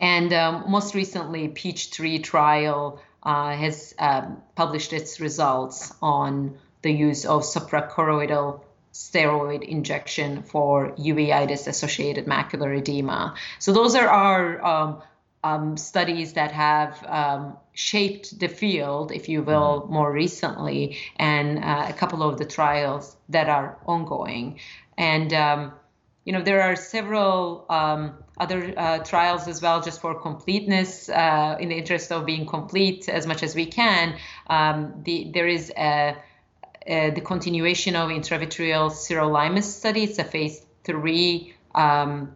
And 0.00 0.32
um, 0.32 0.64
most 0.68 0.96
recently, 0.96 1.46
Peachtree 1.46 2.18
trial 2.18 3.00
uh, 3.22 3.54
has 3.54 3.94
um, 4.00 4.42
published 4.56 4.92
its 4.92 5.20
results 5.20 5.94
on 6.02 6.58
the 6.82 6.92
use 6.92 7.24
of 7.24 7.42
suprachoroidal 7.42 8.60
steroid 8.92 9.62
injection 9.62 10.42
for 10.42 10.92
uveitis 10.92 11.66
associated 11.66 12.26
macular 12.26 12.76
edema. 12.76 13.34
So 13.58 13.72
those 13.72 13.94
are 13.94 14.08
our 14.08 14.64
um, 14.64 15.02
um, 15.44 15.76
studies 15.76 16.34
that 16.34 16.52
have 16.52 17.04
um, 17.06 17.56
shaped 17.72 18.38
the 18.38 18.48
field, 18.48 19.12
if 19.12 19.28
you 19.28 19.42
will, 19.42 19.82
mm-hmm. 19.82 19.92
more 19.92 20.12
recently, 20.12 20.98
and 21.16 21.58
uh, 21.58 21.86
a 21.88 21.92
couple 21.92 22.22
of 22.22 22.38
the 22.38 22.44
trials 22.44 23.16
that 23.28 23.48
are 23.48 23.78
ongoing. 23.86 24.60
And, 24.96 25.32
um, 25.32 25.72
you 26.24 26.32
know, 26.32 26.42
there 26.42 26.62
are 26.62 26.76
several 26.76 27.66
um, 27.68 28.14
other 28.38 28.72
uh, 28.76 28.98
trials 28.98 29.48
as 29.48 29.60
well, 29.60 29.80
just 29.80 30.00
for 30.00 30.14
completeness, 30.14 31.08
uh, 31.08 31.56
in 31.58 31.70
the 31.70 31.76
interest 31.76 32.12
of 32.12 32.24
being 32.24 32.46
complete 32.46 33.08
as 33.08 33.26
much 33.26 33.42
as 33.42 33.54
we 33.54 33.66
can. 33.66 34.16
Um, 34.46 35.02
the, 35.04 35.30
there 35.34 35.48
is 35.48 35.72
a, 35.76 35.82
a, 35.82 36.16
the 36.86 37.22
continuation 37.24 37.96
of 37.96 38.10
intravitreal 38.10 38.90
sirolimus 38.90 39.64
study. 39.64 40.04
It's 40.04 40.18
a 40.18 40.24
phase 40.24 40.64
three 40.84 41.54
um, 41.74 42.34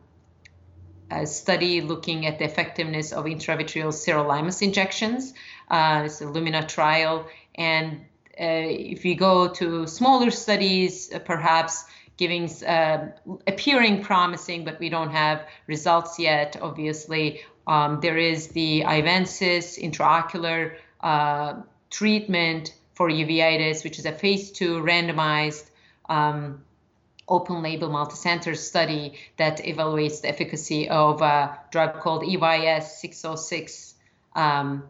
study 1.25 1.81
looking 1.81 2.26
at 2.26 2.38
the 2.38 2.45
effectiveness 2.45 3.12
of 3.12 3.25
intravitreal 3.25 3.93
sirolimus 3.93 4.62
injections. 4.62 5.35
Uh, 5.71 6.03
it's 6.07 6.21
a 6.21 6.26
Lumina 6.26 6.67
trial. 6.67 7.26
And 7.55 8.05
uh, 8.38 8.69
if 8.69 9.05
you 9.05 9.15
go 9.15 9.49
to 9.49 9.87
smaller 9.87 10.31
studies, 10.31 11.12
uh, 11.12 11.19
perhaps 11.19 11.85
giving 12.17 12.50
uh, 12.65 13.12
appearing 13.47 14.03
promising, 14.03 14.65
but 14.65 14.79
we 14.81 14.88
don't 14.88 15.11
have 15.11 15.47
results 15.67 16.19
yet, 16.19 16.57
obviously, 16.61 17.43
um, 17.67 18.00
there 18.00 18.17
is 18.17 18.49
the 18.49 18.83
Eyevensys 18.87 19.79
intraocular 19.79 20.76
uh, 21.00 21.61
treatment 21.91 22.75
for 22.97 23.11
uveitis, 23.11 23.85
which 23.85 23.99
is 23.99 24.07
a 24.07 24.12
phase 24.12 24.50
two 24.50 24.83
randomized 24.83 25.71
um, 26.09 26.65
open 27.29 27.62
label 27.62 27.88
multicenter 27.91 28.57
study 28.57 29.19
that 29.37 29.59
evaluates 29.59 30.23
the 30.23 30.29
efficacy 30.29 30.88
of 30.88 31.21
a 31.21 31.59
drug 31.71 32.00
called 32.00 32.25
EYS 32.25 32.99
606 32.99 33.95
um, 34.35 34.83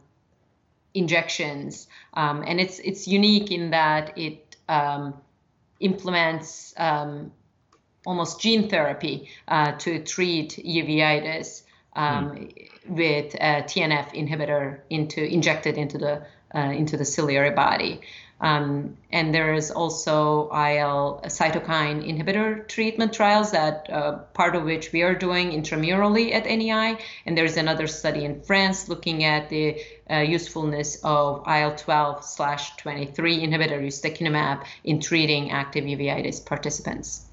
injections. 0.94 1.88
Um, 2.14 2.44
and 2.46 2.60
it's, 2.60 2.78
it's 2.78 3.08
unique 3.08 3.50
in 3.50 3.70
that 3.70 4.16
it 4.16 4.56
um, 4.68 5.14
implements 5.80 6.74
um, 6.76 7.32
almost 8.06 8.40
gene 8.40 8.68
therapy 8.68 9.28
uh, 9.48 9.72
to 9.72 10.04
treat 10.04 10.60
uveitis 10.64 11.62
mm. 11.96 12.68
with 12.86 13.34
a 13.34 13.64
TNF 13.64 14.14
inhibitor 14.14 14.80
into, 14.90 15.24
injected 15.24 15.76
into 15.76 15.98
the, 15.98 16.22
uh, 16.54 16.58
into 16.58 16.96
the 16.96 17.04
ciliary 17.04 17.50
body. 17.50 18.00
Um, 18.38 18.98
and 19.10 19.34
there 19.34 19.54
is 19.54 19.70
also 19.70 20.50
IL 20.50 21.22
cytokine 21.24 22.06
inhibitor 22.06 22.68
treatment 22.68 23.14
trials 23.14 23.52
that 23.52 23.88
uh, 23.90 24.18
part 24.34 24.54
of 24.54 24.64
which 24.64 24.92
we 24.92 25.02
are 25.02 25.14
doing 25.14 25.52
intramurally 25.52 26.34
at 26.34 26.44
NEI. 26.44 26.98
And 27.24 27.36
there's 27.36 27.56
another 27.56 27.86
study 27.86 28.26
in 28.26 28.42
France 28.42 28.90
looking 28.90 29.24
at 29.24 29.48
the 29.48 29.80
uh, 30.10 30.16
usefulness 30.18 30.96
of 31.02 31.44
IL-12 31.46 32.24
slash 32.24 32.76
23 32.76 33.40
inhibitor 33.40 33.80
ustekinumab 33.80 34.64
in 34.84 35.00
treating 35.00 35.50
active 35.50 35.84
uveitis 35.84 36.44
participants. 36.44 37.25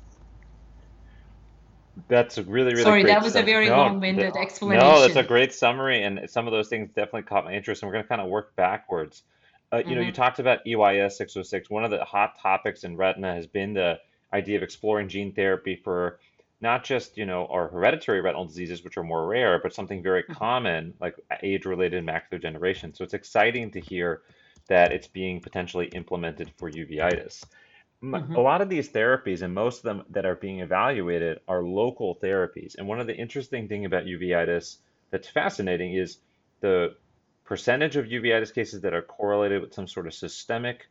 That's 2.08 2.38
a 2.38 2.44
really, 2.44 2.72
really 2.72 2.84
Sorry, 2.84 3.04
that 3.04 3.22
was 3.22 3.36
a 3.36 3.44
very 3.44 3.68
No, 3.70 3.78
long-winded 3.78 4.34
th- 4.34 4.44
explanation. 4.44 4.88
no, 4.88 5.02
that's 5.02 5.16
a 5.16 5.24
great 5.24 5.54
summary, 5.54 6.04
and 6.04 6.30
some 6.30 6.48
of 6.48 6.52
those 6.52 6.68
things 6.68 6.90
definitely 6.90 7.24
caught 7.24 7.46
my 7.46 7.54
interest, 7.54 7.82
and 7.82 7.88
we're 7.88 7.94
going 7.94 8.04
to 8.06 8.10
kind 8.10 8.22
of 8.22 8.30
work 8.30 8.56
backwards. 8.56 9.24
Uh, 9.72 9.82
you 9.86 9.96
know, 9.96 10.02
you 10.02 10.12
Mhm. 10.12 10.16
talked 10.16 10.40
about 10.40 10.60
EYS 10.68 11.18
606. 11.18 11.70
One 11.70 11.84
of 11.84 11.92
the 11.92 12.04
hot 12.04 12.40
topics 12.40 12.84
in 12.84 12.98
retina 12.98 13.34
has 13.34 13.48
been 13.48 13.74
the 13.74 14.00
idea 14.32 14.58
of 14.58 14.64
exploring 14.64 15.08
gene 15.10 15.34
therapy 15.34 15.76
for 15.76 16.20
not 16.62 16.84
just, 16.84 17.18
you 17.18 17.26
know, 17.26 17.46
our 17.48 17.68
hereditary 17.68 18.22
retinal 18.22 18.46
diseases, 18.46 18.84
which 18.84 18.98
are 18.98 19.04
more 19.04 19.28
rare, 19.28 19.60
but 19.60 19.74
something 19.74 20.02
very 20.02 20.24
Mhm. 20.24 20.34
common 20.36 20.94
like 21.00 21.16
age-related 21.42 22.04
macular 22.06 22.32
degeneration. 22.32 22.94
So 22.94 23.04
it's 23.04 23.14
exciting 23.14 23.72
to 23.72 23.82
hear 23.82 24.22
that 24.68 24.92
it's 24.94 25.08
being 25.08 25.42
potentially 25.42 25.88
implemented 25.88 26.52
for 26.58 26.72
uveitis. 26.72 27.44
M- 28.04 28.12
mm-hmm. 28.12 28.36
A 28.36 28.42
lot 28.42 28.62
of 28.62 28.68
these 28.68 28.90
therapies, 28.90 29.42
and 29.42 29.54
most 29.54 29.78
of 29.78 29.84
them 29.84 30.04
that 30.10 30.26
are 30.26 30.36
being 30.36 30.60
evaluated, 30.60 31.40
are 31.48 31.64
local 31.64 32.18
therapies. 32.22 32.76
And 32.78 32.88
one 32.88 33.00
of 33.00 33.08
the 33.08 33.16
interesting 33.16 33.70
thing 33.70 33.86
about 33.86 34.06
uveitis 34.06 34.78
that's 35.10 35.30
fascinating 35.30 35.94
is 35.96 36.18
the 36.60 36.96
percentage 37.46 37.96
of 37.96 38.06
uveitis 38.06 38.54
cases 38.54 38.82
that 38.82 38.94
are 38.94 39.02
correlated 39.02 39.62
with 39.62 39.74
some 39.74 39.88
sort 39.88 40.08
of 40.08 40.14
systemic, 40.14 40.88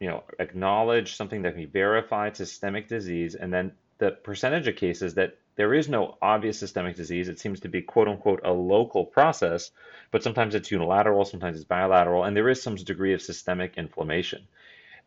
you 0.00 0.08
know, 0.08 0.24
acknowledged, 0.38 1.16
something 1.16 1.42
that 1.42 1.52
can 1.52 1.62
be 1.62 1.66
verified 1.66 2.36
systemic 2.36 2.88
disease, 2.88 3.36
and 3.36 3.52
then 3.52 3.72
the 3.98 4.10
percentage 4.10 4.66
of 4.66 4.76
cases 4.76 5.14
that 5.14 5.36
there 5.56 5.74
is 5.74 5.88
no 5.88 6.16
obvious 6.22 6.58
systemic 6.58 6.96
disease. 6.96 7.28
It 7.28 7.38
seems 7.38 7.60
to 7.60 7.68
be 7.68 7.82
quote 7.82 8.08
unquote 8.08 8.40
a 8.44 8.52
local 8.52 9.04
process, 9.04 9.70
but 10.10 10.22
sometimes 10.22 10.54
it's 10.54 10.70
unilateral, 10.70 11.24
sometimes 11.24 11.56
it's 11.56 11.66
bilateral, 11.66 12.24
and 12.24 12.36
there 12.36 12.48
is 12.48 12.62
some 12.62 12.76
degree 12.76 13.12
of 13.12 13.22
systemic 13.22 13.76
inflammation. 13.76 14.48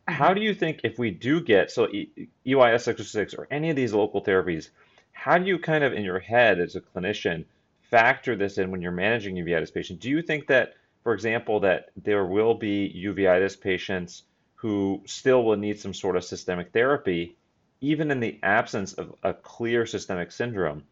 How 0.08 0.34
do 0.34 0.42
you 0.42 0.54
think 0.54 0.82
if 0.84 1.00
we 1.00 1.12
do 1.12 1.42
get 1.42 1.72
so 1.72 1.88
E- 1.88 2.30
EYS 2.46 2.84
606 2.84 3.34
or 3.36 3.48
any 3.50 3.70
of 3.70 3.76
these 3.76 3.94
local 3.94 4.22
therapies, 4.24 4.70
how 5.12 5.38
do 5.38 5.46
you 5.46 5.58
kind 5.58 5.84
of 5.84 5.94
in 5.94 6.04
your 6.04 6.20
head 6.20 6.60
as 6.60 6.76
a 6.76 6.82
clinician 6.82 7.46
factor 7.82 8.36
this 8.36 8.58
in 8.58 8.72
when 8.72 8.82
you're 8.82 8.92
managing 8.92 9.36
uveitis 9.36 9.74
patients? 9.74 10.02
Do 10.02 10.10
you 10.10 10.22
think 10.22 10.48
that, 10.48 10.74
for 11.04 11.14
example, 11.14 11.62
that 11.62 11.92
there 11.96 12.26
will 12.26 12.54
be 12.54 12.94
uveitis 13.06 13.60
patients 13.60 14.24
who 14.56 15.02
still 15.06 15.44
will 15.44 15.58
need 15.58 15.80
some 15.80 15.94
sort 15.94 16.16
of 16.18 16.24
systemic 16.24 16.72
therapy, 16.72 17.36
even 17.82 18.12
in 18.12 18.20
the 18.20 18.40
absence 18.44 18.94
of 18.94 19.14
a 19.24 19.34
clear 19.34 19.86
systemic 19.86 20.32
syndrome, 20.32 20.84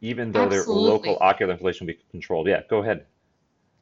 even 0.00 0.32
though 0.32 0.48
their 0.48 0.64
local 0.64 1.12
Absolutely. 1.12 1.16
ocular 1.20 1.52
inflammation 1.52 1.86
will 1.86 1.94
be 1.94 2.00
controlled? 2.10 2.46
Yeah, 2.48 2.62
go 2.68 2.78
ahead. 2.78 3.06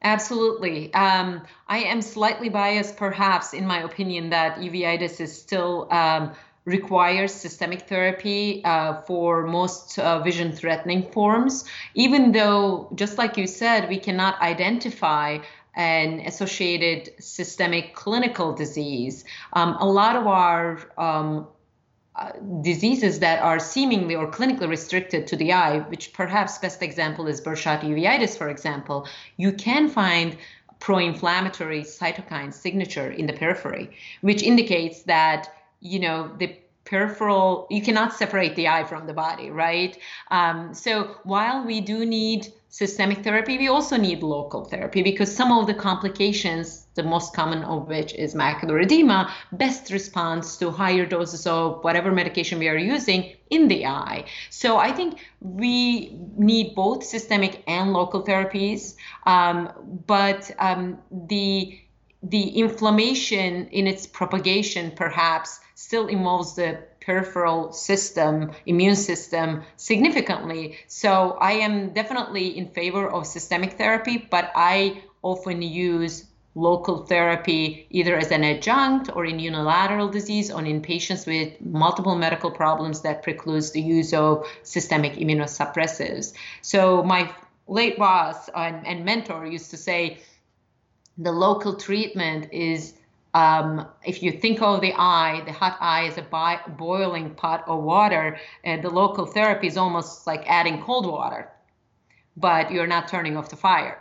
Absolutely. 0.05 0.93
Um, 0.93 1.43
I 1.67 1.79
am 1.79 2.03
slightly 2.03 2.51
biased, 2.51 2.99
perhaps, 2.99 3.55
in 3.55 3.67
my 3.67 3.83
opinion, 3.83 4.31
that 4.31 4.59
uveitis 4.59 5.19
is 5.19 5.35
still 5.35 5.89
um, 5.91 6.33
requires 6.67 7.33
systemic 7.33 7.89
therapy 7.89 8.63
uh, 8.65 9.01
for 9.03 9.47
most 9.47 9.99
uh, 9.99 10.21
vision 10.21 10.53
threatening 10.53 11.11
forms, 11.11 11.65
even 11.95 12.33
though, 12.33 12.91
just 12.95 13.17
like 13.17 13.39
you 13.39 13.47
said, 13.47 13.89
we 13.89 13.99
cannot 13.99 14.41
identify 14.43 15.39
an 15.75 16.21
associated 16.21 17.13
systemic 17.19 17.95
clinical 17.95 18.53
disease. 18.53 19.25
Um, 19.55 19.77
a 19.81 19.87
lot 19.87 20.17
of 20.17 20.27
our 20.27 20.81
um, 20.99 21.49
uh, 22.17 22.31
diseases 22.61 23.19
that 23.19 23.43
are 23.43 23.59
seemingly 23.59 24.15
or 24.15 24.31
clinically 24.31 24.69
restricted 24.69 25.27
to 25.27 25.37
the 25.37 25.53
eye, 25.53 25.81
which 25.81 26.13
perhaps 26.13 26.59
best 26.59 26.83
example 26.83 27.27
is 27.27 27.41
Birdshot 27.41 27.81
uveitis, 27.81 28.39
for 28.39 28.49
example, 28.49 29.09
you 29.37 29.53
can 29.53 29.89
find 29.89 30.37
pro-inflammatory 30.79 31.83
cytokine 31.83 32.53
signature 32.53 33.11
in 33.11 33.27
the 33.27 33.33
periphery, 33.33 33.91
which 34.21 34.43
indicates 34.43 35.03
that 35.03 35.49
you 35.81 35.99
know 35.99 36.31
the 36.39 36.57
peripheral 36.85 37.67
you 37.71 37.83
cannot 37.83 38.13
separate 38.13 38.55
the 38.57 38.69
eye 38.69 38.85
from 38.85 39.07
the 39.07 39.13
body 39.13 39.51
right? 39.51 39.99
Um, 40.31 40.75
so 40.75 41.17
while 41.25 41.65
we 41.65 41.81
do 41.81 42.05
need 42.05 42.53
systemic 42.75 43.23
therapy 43.23 43.57
we 43.57 43.69
also 43.69 43.97
need 43.97 44.21
local 44.21 44.65
therapy 44.65 45.01
because 45.01 45.33
some 45.33 45.53
of 45.53 45.69
the 45.69 45.75
complications 45.89 46.87
the 46.97 47.05
most 47.05 47.33
common 47.33 47.63
of 47.63 47.87
which 47.87 48.13
is 48.15 48.35
macular 48.35 48.83
edema 48.83 49.33
best 49.53 49.93
responds 49.93 50.57
to 50.57 50.73
higher 50.73 51.07
doses 51.07 51.47
of 51.47 51.85
whatever 51.85 52.11
medication 52.11 52.59
we 52.59 52.69
are 52.69 52.77
using 52.77 53.33
in 53.51 53.69
the 53.69 53.87
eye. 53.87 54.25
So 54.51 54.77
i 54.77 54.91
think 54.91 55.21
we 55.41 56.19
need 56.37 56.75
both 56.75 57.05
systemic 57.05 57.63
and 57.69 57.93
local 57.93 58.25
therapies 58.25 58.97
um, 59.25 59.59
but 60.09 60.51
um, 60.59 60.99
the 61.29 61.79
the 62.25 62.45
inflammation 62.65 63.69
in 63.69 63.87
its 63.87 64.05
propagation 64.05 64.91
perhaps 64.97 65.61
still 65.77 66.09
involves 66.09 66.57
the 66.57 66.79
peripheral 67.05 67.73
system, 67.73 68.53
immune 68.67 68.97
system 68.97 69.63
significantly. 69.77 70.77
So 70.89 71.37
I 71.41 71.53
am 71.53 71.91
definitely 71.91 72.57
in 72.57 72.69
favor 72.69 73.09
of 73.09 73.27
systemic 73.27 73.75
therapy, 73.75 74.27
but 74.31 74.51
I 74.55 75.03
often 75.23 75.63
use 75.63 76.27
local 76.55 77.05
therapy 77.05 77.87
either 77.91 78.17
as 78.17 78.31
an 78.31 78.45
adjunct 78.45 79.11
or 79.15 79.25
in 79.25 79.39
unilateral 79.39 80.09
disease 80.09 80.51
or 80.51 80.65
in 80.65 80.81
patients 80.81 81.27
with 81.27 81.61
multiple 81.61 82.15
medical 82.15 82.51
problems 82.51 83.01
that 83.01 83.23
precludes 83.23 83.73
the 83.73 83.81
use 83.81 84.15
of 84.15 84.47
systemic 84.63 85.15
immunosuppressives. 85.15 86.33
So 86.63 87.03
my 87.03 87.31
late 87.67 87.99
boss 87.99 88.49
and, 88.55 88.87
and 88.87 89.05
mentor 89.05 89.47
used 89.47 89.71
to 89.71 89.77
say 89.77 90.19
the 91.19 91.33
local 91.33 91.75
treatment 91.75 92.53
is 92.53 92.95
um, 93.35 93.89
if 94.07 94.23
you 94.23 94.31
think 94.31 94.63
of 94.63 94.81
the 94.81 94.95
eye, 94.97 95.43
the 95.45 95.53
hot 95.53 95.77
eye 95.81 96.05
is 96.05 96.17
a 96.17 96.23
bi- 96.23 96.61
boiling 96.79 97.35
pot 97.35 97.65
of 97.67 97.83
water, 97.83 98.39
and 98.63 98.83
the 98.83 98.91
local 98.91 99.27
therapy 99.27 99.67
is 99.67 99.77
almost 99.77 100.27
like 100.27 100.45
adding 100.47 100.81
cold 100.81 101.07
water, 101.07 101.51
but 102.37 102.71
you're 102.71 102.87
not 102.87 103.09
turning 103.09 103.37
off 103.37 103.49
the 103.51 103.57
fire. 103.57 104.01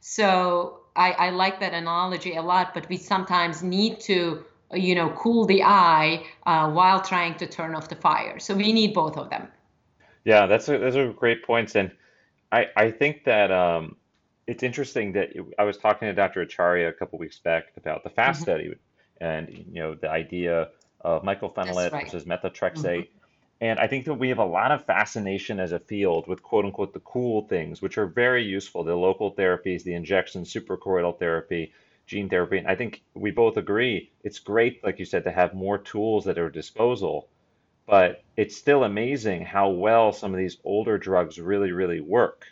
So 0.00 0.80
I, 0.96 1.12
I 1.12 1.30
like 1.30 1.60
that 1.60 1.74
analogy 1.74 2.36
a 2.36 2.42
lot, 2.42 2.72
but 2.72 2.88
we 2.88 2.96
sometimes 2.96 3.62
need 3.62 4.00
to, 4.00 4.44
you 4.72 4.94
know, 4.94 5.10
cool 5.10 5.44
the 5.44 5.62
eye 5.62 6.24
uh, 6.46 6.70
while 6.70 7.02
trying 7.02 7.34
to 7.36 7.46
turn 7.46 7.74
off 7.74 7.90
the 7.90 7.96
fire. 7.96 8.38
So 8.38 8.54
we 8.54 8.72
need 8.72 8.94
both 8.94 9.18
of 9.18 9.28
them. 9.28 9.48
Yeah, 10.24 10.46
that's 10.46 10.68
a, 10.68 10.78
those 10.78 10.96
are 10.96 11.12
great 11.12 11.44
points, 11.44 11.76
and 11.76 11.90
I 12.50 12.68
I 12.76 12.90
think 12.90 13.24
that 13.24 13.50
um, 13.50 13.96
it's 14.50 14.64
interesting 14.64 15.12
that 15.12 15.28
I 15.60 15.62
was 15.62 15.78
talking 15.78 16.08
to 16.08 16.12
Dr. 16.12 16.40
Acharya 16.40 16.88
a 16.88 16.92
couple 16.92 17.20
weeks 17.20 17.38
back 17.38 17.66
about 17.76 18.02
the 18.02 18.10
FAST 18.10 18.40
hmm 18.40 18.42
study 18.42 18.74
and 19.20 19.48
you 19.48 19.80
know 19.80 19.94
the 19.94 20.10
idea 20.10 20.70
of 21.02 21.22
mycophenolate 21.22 21.92
right. 21.92 22.04
versus 22.04 22.24
methotrexate. 22.24 23.08
And 23.60 23.78
I 23.78 23.86
think 23.86 24.06
that 24.06 24.14
we 24.14 24.30
have 24.30 24.38
a 24.38 24.44
lot 24.44 24.72
of 24.72 24.84
fascination 24.86 25.60
as 25.60 25.70
a 25.70 25.78
field 25.78 26.26
with 26.26 26.42
quote 26.42 26.64
unquote 26.64 26.94
the 26.94 27.00
cool 27.00 27.42
things, 27.42 27.80
which 27.80 27.96
are 27.96 28.06
very 28.06 28.42
useful, 28.42 28.82
the 28.82 28.96
local 28.96 29.32
therapies, 29.34 29.84
the 29.84 29.94
injections, 29.94 30.52
suprachoroidal 30.52 31.18
therapy, 31.18 31.72
gene 32.06 32.28
therapy. 32.28 32.58
And 32.58 32.66
I 32.66 32.74
think 32.74 33.02
we 33.14 33.30
both 33.30 33.56
agree 33.56 34.10
it's 34.24 34.40
great, 34.40 34.82
like 34.82 34.98
you 34.98 35.04
said, 35.04 35.24
to 35.24 35.30
have 35.30 35.54
more 35.54 35.78
tools 35.78 36.26
at 36.26 36.38
our 36.38 36.50
disposal. 36.50 37.28
But 37.86 38.24
it's 38.36 38.56
still 38.56 38.82
amazing 38.82 39.42
how 39.42 39.68
well 39.68 40.12
some 40.12 40.32
of 40.32 40.38
these 40.38 40.56
older 40.64 40.98
drugs 40.98 41.38
really, 41.38 41.70
really 41.70 42.00
work 42.00 42.46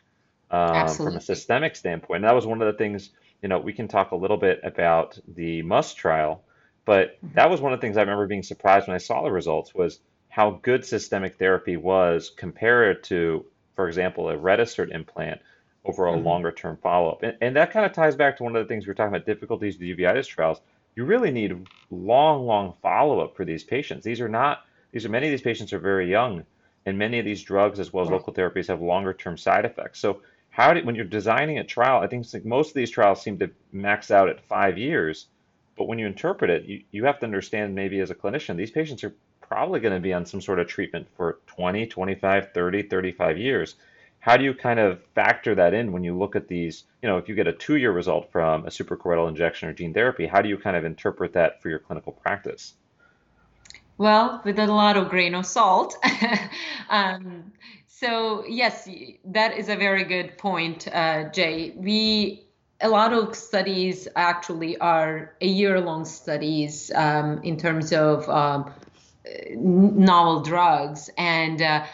um, 0.50 1.00
from 1.00 1.16
a 1.16 1.20
systemic 1.20 1.76
standpoint. 1.76 2.18
And 2.18 2.24
that 2.24 2.34
was 2.34 2.46
one 2.46 2.62
of 2.62 2.66
the 2.72 2.78
things, 2.78 3.10
you 3.42 3.48
know, 3.48 3.58
we 3.58 3.72
can 3.72 3.88
talk 3.88 4.10
a 4.12 4.16
little 4.16 4.36
bit 4.36 4.60
about 4.64 5.18
the 5.26 5.62
MUST 5.62 5.96
trial, 5.96 6.44
but 6.86 7.18
hmm 7.22 7.34
that 7.34 7.50
was 7.50 7.60
one 7.60 7.72
of 7.72 7.80
the 7.80 7.86
things 7.86 7.96
I 7.96 8.00
remember 8.02 8.26
being 8.26 8.42
surprised 8.42 8.88
when 8.88 8.94
I 8.94 8.98
saw 8.98 9.22
the 9.22 9.30
results 9.30 9.74
was 9.74 10.00
how 10.28 10.60
good 10.62 10.84
systemic 10.84 11.38
therapy 11.38 11.76
was 11.76 12.30
compared 12.36 13.04
to, 13.04 13.44
for 13.76 13.88
example, 13.88 14.28
a 14.28 14.36
Retisert 14.36 14.94
implant 14.94 15.40
over 15.84 16.06
a 16.06 16.12
hmm 16.12 16.18
longer 16.18 16.52
term 16.52 16.78
follow-up. 16.82 17.22
And, 17.22 17.36
and 17.40 17.56
that 17.56 17.70
kind 17.70 17.86
of 17.86 17.92
ties 17.92 18.16
back 18.16 18.36
to 18.36 18.42
one 18.44 18.56
of 18.56 18.62
the 18.62 18.68
things 18.68 18.86
we 18.86 18.90
were 18.90 18.94
talking 18.94 19.14
about, 19.14 19.26
difficulties 19.26 19.74
with 19.78 19.80
the 19.80 19.94
uveitis 19.94 20.26
trials. 20.26 20.60
You 20.96 21.04
really 21.04 21.30
need 21.30 21.66
long, 21.90 22.46
long 22.46 22.74
follow-up 22.82 23.36
for 23.36 23.44
these 23.44 23.64
patients. 23.64 24.04
These 24.04 24.20
are 24.20 24.28
not, 24.28 24.58
these 24.92 25.04
are 25.06 25.10
many 25.10 25.26
of 25.26 25.30
these 25.30 25.42
patients 25.42 25.72
are 25.72 25.78
very 25.78 26.10
young, 26.10 26.44
and 26.86 26.98
many 26.98 27.18
of 27.18 27.24
these 27.24 27.42
drugs, 27.42 27.80
as 27.80 27.92
well 27.92 28.04
as 28.04 28.10
Right. 28.10 28.10
local 28.10 28.32
therapies, 28.34 28.68
have 28.68 28.82
longer 28.82 29.14
term 29.14 29.36
side 29.36 29.64
effects. 29.64 30.00
So 30.00 30.20
how 30.58 30.74
do, 30.74 30.84
when 30.84 30.96
you're 30.96 31.04
designing 31.04 31.60
a 31.60 31.64
trial, 31.64 32.02
I 32.02 32.08
think 32.08 32.26
most 32.44 32.70
of 32.70 32.74
these 32.74 32.90
trials 32.90 33.22
seem 33.22 33.38
to 33.38 33.50
max 33.70 34.10
out 34.10 34.28
at 34.28 34.40
five 34.40 34.76
years, 34.76 35.28
but 35.76 35.86
when 35.86 36.00
you 36.00 36.06
interpret 36.08 36.50
it, 36.50 36.64
you, 36.64 36.82
you 36.90 37.04
have 37.04 37.20
to 37.20 37.26
understand 37.26 37.76
maybe 37.76 38.00
as 38.00 38.10
a 38.10 38.14
clinician, 38.16 38.56
these 38.56 38.72
patients 38.72 39.04
are 39.04 39.14
probably 39.40 39.78
going 39.78 39.94
to 39.94 40.00
be 40.00 40.12
on 40.12 40.26
some 40.26 40.40
sort 40.40 40.58
of 40.58 40.66
treatment 40.66 41.06
for 41.16 41.38
20, 41.46 41.86
25, 41.86 42.52
30, 42.52 42.82
35 42.82 43.38
years. 43.38 43.76
How 44.18 44.36
do 44.36 44.42
you 44.42 44.52
kind 44.52 44.80
of 44.80 45.00
factor 45.14 45.54
that 45.54 45.74
in 45.74 45.92
when 45.92 46.02
you 46.02 46.18
look 46.18 46.34
at 46.34 46.48
these, 46.48 46.82
you 47.02 47.08
know, 47.08 47.18
if 47.18 47.28
you 47.28 47.36
get 47.36 47.46
a 47.46 47.52
two-year 47.52 47.92
result 47.92 48.32
from 48.32 48.66
a 48.66 48.68
suprachoroidal 48.68 49.28
injection 49.28 49.68
or 49.68 49.72
gene 49.72 49.94
therapy, 49.94 50.26
how 50.26 50.42
do 50.42 50.48
you 50.48 50.58
kind 50.58 50.76
of 50.76 50.84
interpret 50.84 51.34
that 51.34 51.62
for 51.62 51.68
your 51.68 51.78
clinical 51.78 52.10
practice? 52.10 52.74
Well, 53.96 54.42
with 54.44 54.58
a 54.58 54.66
lot 54.66 54.96
of 54.96 55.08
grain 55.08 55.36
of 55.36 55.46
salt. 55.46 55.96
um, 56.88 57.52
so 58.00 58.44
yes, 58.46 58.88
that 59.24 59.56
is 59.58 59.68
a 59.68 59.76
very 59.76 60.04
good 60.04 60.38
point, 60.38 60.86
uh, 60.92 61.30
Jay. 61.30 61.72
We 61.76 62.44
a 62.80 62.88
lot 62.88 63.12
of 63.12 63.34
studies 63.34 64.06
actually 64.14 64.78
are 64.78 65.34
a 65.40 65.46
year-long 65.46 66.04
studies 66.04 66.92
um, 66.94 67.42
in 67.42 67.56
terms 67.56 67.92
of 67.92 68.28
um, 68.28 68.72
novel 69.56 70.40
drugs, 70.42 71.10
and 71.18 71.60
uh, 71.60 71.84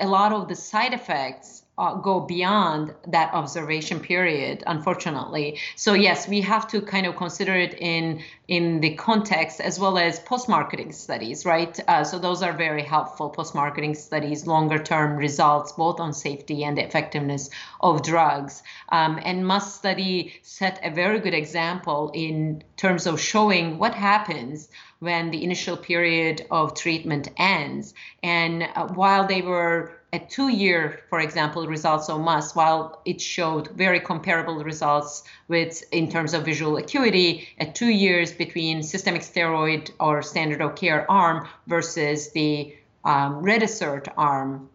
a 0.00 0.06
lot 0.06 0.32
of 0.32 0.48
the 0.48 0.54
side 0.54 0.94
effects 0.94 1.64
uh, 1.78 1.94
go 1.94 2.20
beyond 2.20 2.94
that 3.06 3.32
observation 3.32 4.00
period, 4.00 4.64
unfortunately. 4.66 5.58
So 5.76 5.94
yes, 5.94 6.28
we 6.28 6.40
have 6.40 6.66
to 6.68 6.82
kind 6.82 7.06
of 7.06 7.16
consider 7.16 7.54
it 7.54 7.74
in 7.80 8.20
in 8.48 8.80
the 8.80 8.94
context 8.94 9.60
as 9.60 9.78
well 9.78 9.98
as 9.98 10.20
post-marketing 10.20 10.90
studies, 10.92 11.44
right? 11.44 11.78
Uh, 11.86 12.02
so 12.02 12.18
those 12.18 12.42
are 12.42 12.54
very 12.54 12.82
helpful 12.82 13.28
post-marketing 13.28 13.94
studies, 13.94 14.46
longer-term 14.46 15.16
results, 15.16 15.72
both 15.72 16.00
on 16.00 16.14
safety 16.14 16.64
and 16.64 16.78
effectiveness 16.78 17.50
of 17.80 18.02
drugs. 18.02 18.62
Um, 18.88 19.20
and 19.22 19.46
MUST 19.46 19.76
study 19.76 20.32
set 20.42 20.80
a 20.82 20.90
very 20.90 21.20
good 21.20 21.34
example 21.34 22.10
in 22.14 22.64
terms 22.78 23.06
of 23.06 23.20
showing 23.20 23.78
what 23.78 23.94
happens 23.94 24.70
when 25.00 25.30
the 25.30 25.44
initial 25.44 25.76
period 25.76 26.46
of 26.50 26.74
treatment 26.74 27.28
ends. 27.36 27.92
And 28.22 28.62
uh, 28.62 28.88
while 28.88 29.26
they 29.26 29.42
were 29.42 29.97
at 30.12 30.30
two 30.30 30.48
year, 30.48 31.00
for 31.10 31.20
example, 31.20 31.66
results 31.66 32.08
on 32.08 32.22
MUST, 32.22 32.56
while 32.56 33.02
it 33.04 33.20
showed 33.20 33.68
very 33.68 34.00
comparable 34.00 34.64
results 34.64 35.22
with 35.48 35.82
in 35.92 36.10
terms 36.10 36.32
of 36.32 36.44
visual 36.44 36.78
acuity 36.78 37.48
at 37.58 37.74
two 37.74 37.90
years 37.90 38.32
between 38.32 38.82
systemic 38.82 39.22
steroid 39.22 39.90
or 40.00 40.22
standard 40.22 40.62
of 40.62 40.76
care 40.76 41.10
arm 41.10 41.46
versus 41.66 42.30
the 42.32 42.74
um, 43.04 43.42
Retisert 43.42 44.08
arm. 44.16 44.70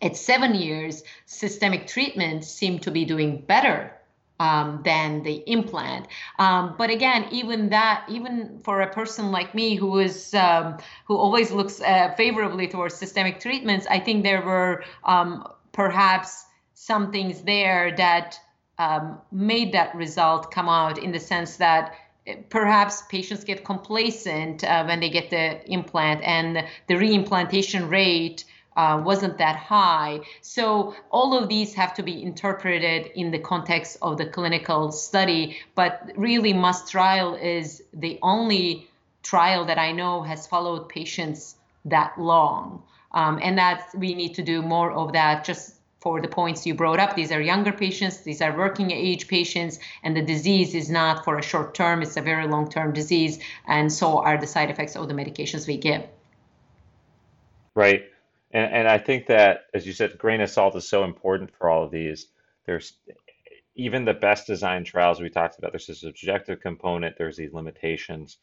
At 0.00 0.16
seven 0.16 0.54
years, 0.54 1.02
systemic 1.26 1.88
treatment 1.88 2.44
seemed 2.44 2.82
to 2.82 2.92
be 2.92 3.04
doing 3.04 3.40
better 3.40 3.97
um, 4.40 4.80
than 4.84 5.22
the 5.22 5.42
implant. 5.46 6.06
Um, 6.38 6.74
but 6.78 6.90
again, 6.90 7.26
even 7.30 7.70
that, 7.70 8.04
even 8.08 8.60
for 8.62 8.80
a 8.80 8.92
person 8.92 9.30
like 9.30 9.54
me 9.54 9.74
who 9.74 9.98
is 9.98 10.34
um, 10.34 10.78
who 11.06 11.16
always 11.16 11.50
looks 11.50 11.80
uh, 11.80 12.14
favorably 12.16 12.68
towards 12.68 12.94
systemic 12.94 13.40
treatments, 13.40 13.86
I 13.88 13.98
think 13.98 14.22
there 14.22 14.42
were 14.42 14.84
um, 15.04 15.46
perhaps 15.72 16.44
some 16.74 17.10
things 17.10 17.42
there 17.42 17.94
that 17.96 18.38
um, 18.78 19.18
made 19.32 19.72
that 19.72 19.94
result 19.94 20.52
come 20.52 20.68
out 20.68 20.98
in 20.98 21.10
the 21.10 21.18
sense 21.18 21.56
that 21.56 21.94
eh, 22.26 22.36
perhaps 22.48 23.02
patients 23.10 23.42
get 23.42 23.64
complacent 23.64 24.62
uh, 24.62 24.84
when 24.84 25.00
they 25.00 25.10
get 25.10 25.30
the 25.30 25.60
implant 25.70 26.22
and 26.22 26.64
the 26.86 26.94
reimplantation 26.94 27.90
rate 27.90 28.44
uh, 28.78 29.02
wasn't 29.04 29.36
that 29.38 29.56
high. 29.56 30.20
So 30.40 30.94
all 31.10 31.36
of 31.36 31.48
these 31.48 31.74
have 31.74 31.92
to 31.94 32.02
be 32.02 32.22
interpreted 32.22 33.10
in 33.16 33.32
the 33.32 33.38
context 33.40 33.98
of 34.00 34.18
the 34.18 34.26
clinical 34.26 34.92
study. 34.92 35.58
But 35.74 36.12
really, 36.16 36.52
MUST 36.52 36.88
trial 36.88 37.34
is 37.34 37.82
the 37.92 38.20
only 38.22 38.88
trial 39.24 39.64
that 39.64 39.78
I 39.78 39.90
know 39.90 40.22
has 40.22 40.46
followed 40.46 40.88
patients 40.88 41.56
that 41.86 42.12
long. 42.18 42.84
Um, 43.10 43.40
and 43.42 43.58
that 43.58 43.88
we 43.96 44.14
need 44.14 44.34
to 44.34 44.42
do 44.42 44.62
more 44.62 44.92
of 44.92 45.12
that 45.12 45.44
just 45.44 45.74
for 46.00 46.20
the 46.20 46.28
points 46.28 46.64
you 46.64 46.74
brought 46.74 47.00
up. 47.00 47.16
These 47.16 47.32
are 47.32 47.40
younger 47.40 47.72
patients, 47.72 48.18
these 48.18 48.40
are 48.40 48.56
working 48.56 48.92
age 48.92 49.26
patients, 49.26 49.80
and 50.04 50.16
the 50.16 50.22
disease 50.22 50.74
is 50.76 50.88
not 50.88 51.24
for 51.24 51.36
a 51.38 51.42
short 51.42 51.74
term, 51.74 52.02
it's 52.02 52.16
a 52.16 52.22
very 52.22 52.46
long 52.46 52.70
term 52.70 52.92
disease. 52.92 53.40
And 53.66 53.92
so 53.92 54.18
are 54.18 54.38
the 54.38 54.46
side 54.46 54.70
effects 54.70 54.94
of 54.94 55.08
the 55.08 55.14
medications 55.14 55.66
we 55.66 55.78
give. 55.78 56.04
Right. 57.74 58.04
And, 58.50 58.72
and 58.72 58.88
I 58.88 58.98
think 58.98 59.26
that, 59.26 59.66
as 59.74 59.86
you 59.86 59.92
said, 59.92 60.18
grain 60.18 60.40
of 60.40 60.50
salt 60.50 60.76
is 60.76 60.88
so 60.88 61.04
important 61.04 61.50
for 61.56 61.68
all 61.68 61.84
of 61.84 61.90
these. 61.90 62.26
There's 62.64 62.94
even 63.74 64.04
the 64.04 64.14
best 64.14 64.46
designed 64.46 64.86
trials 64.86 65.20
we 65.20 65.30
talked 65.30 65.58
about, 65.58 65.72
there's 65.72 65.88
a 65.88 65.94
subjective 65.94 66.60
component, 66.60 67.16
there's 67.16 67.36
these 67.36 67.54
limitations. 67.54 68.38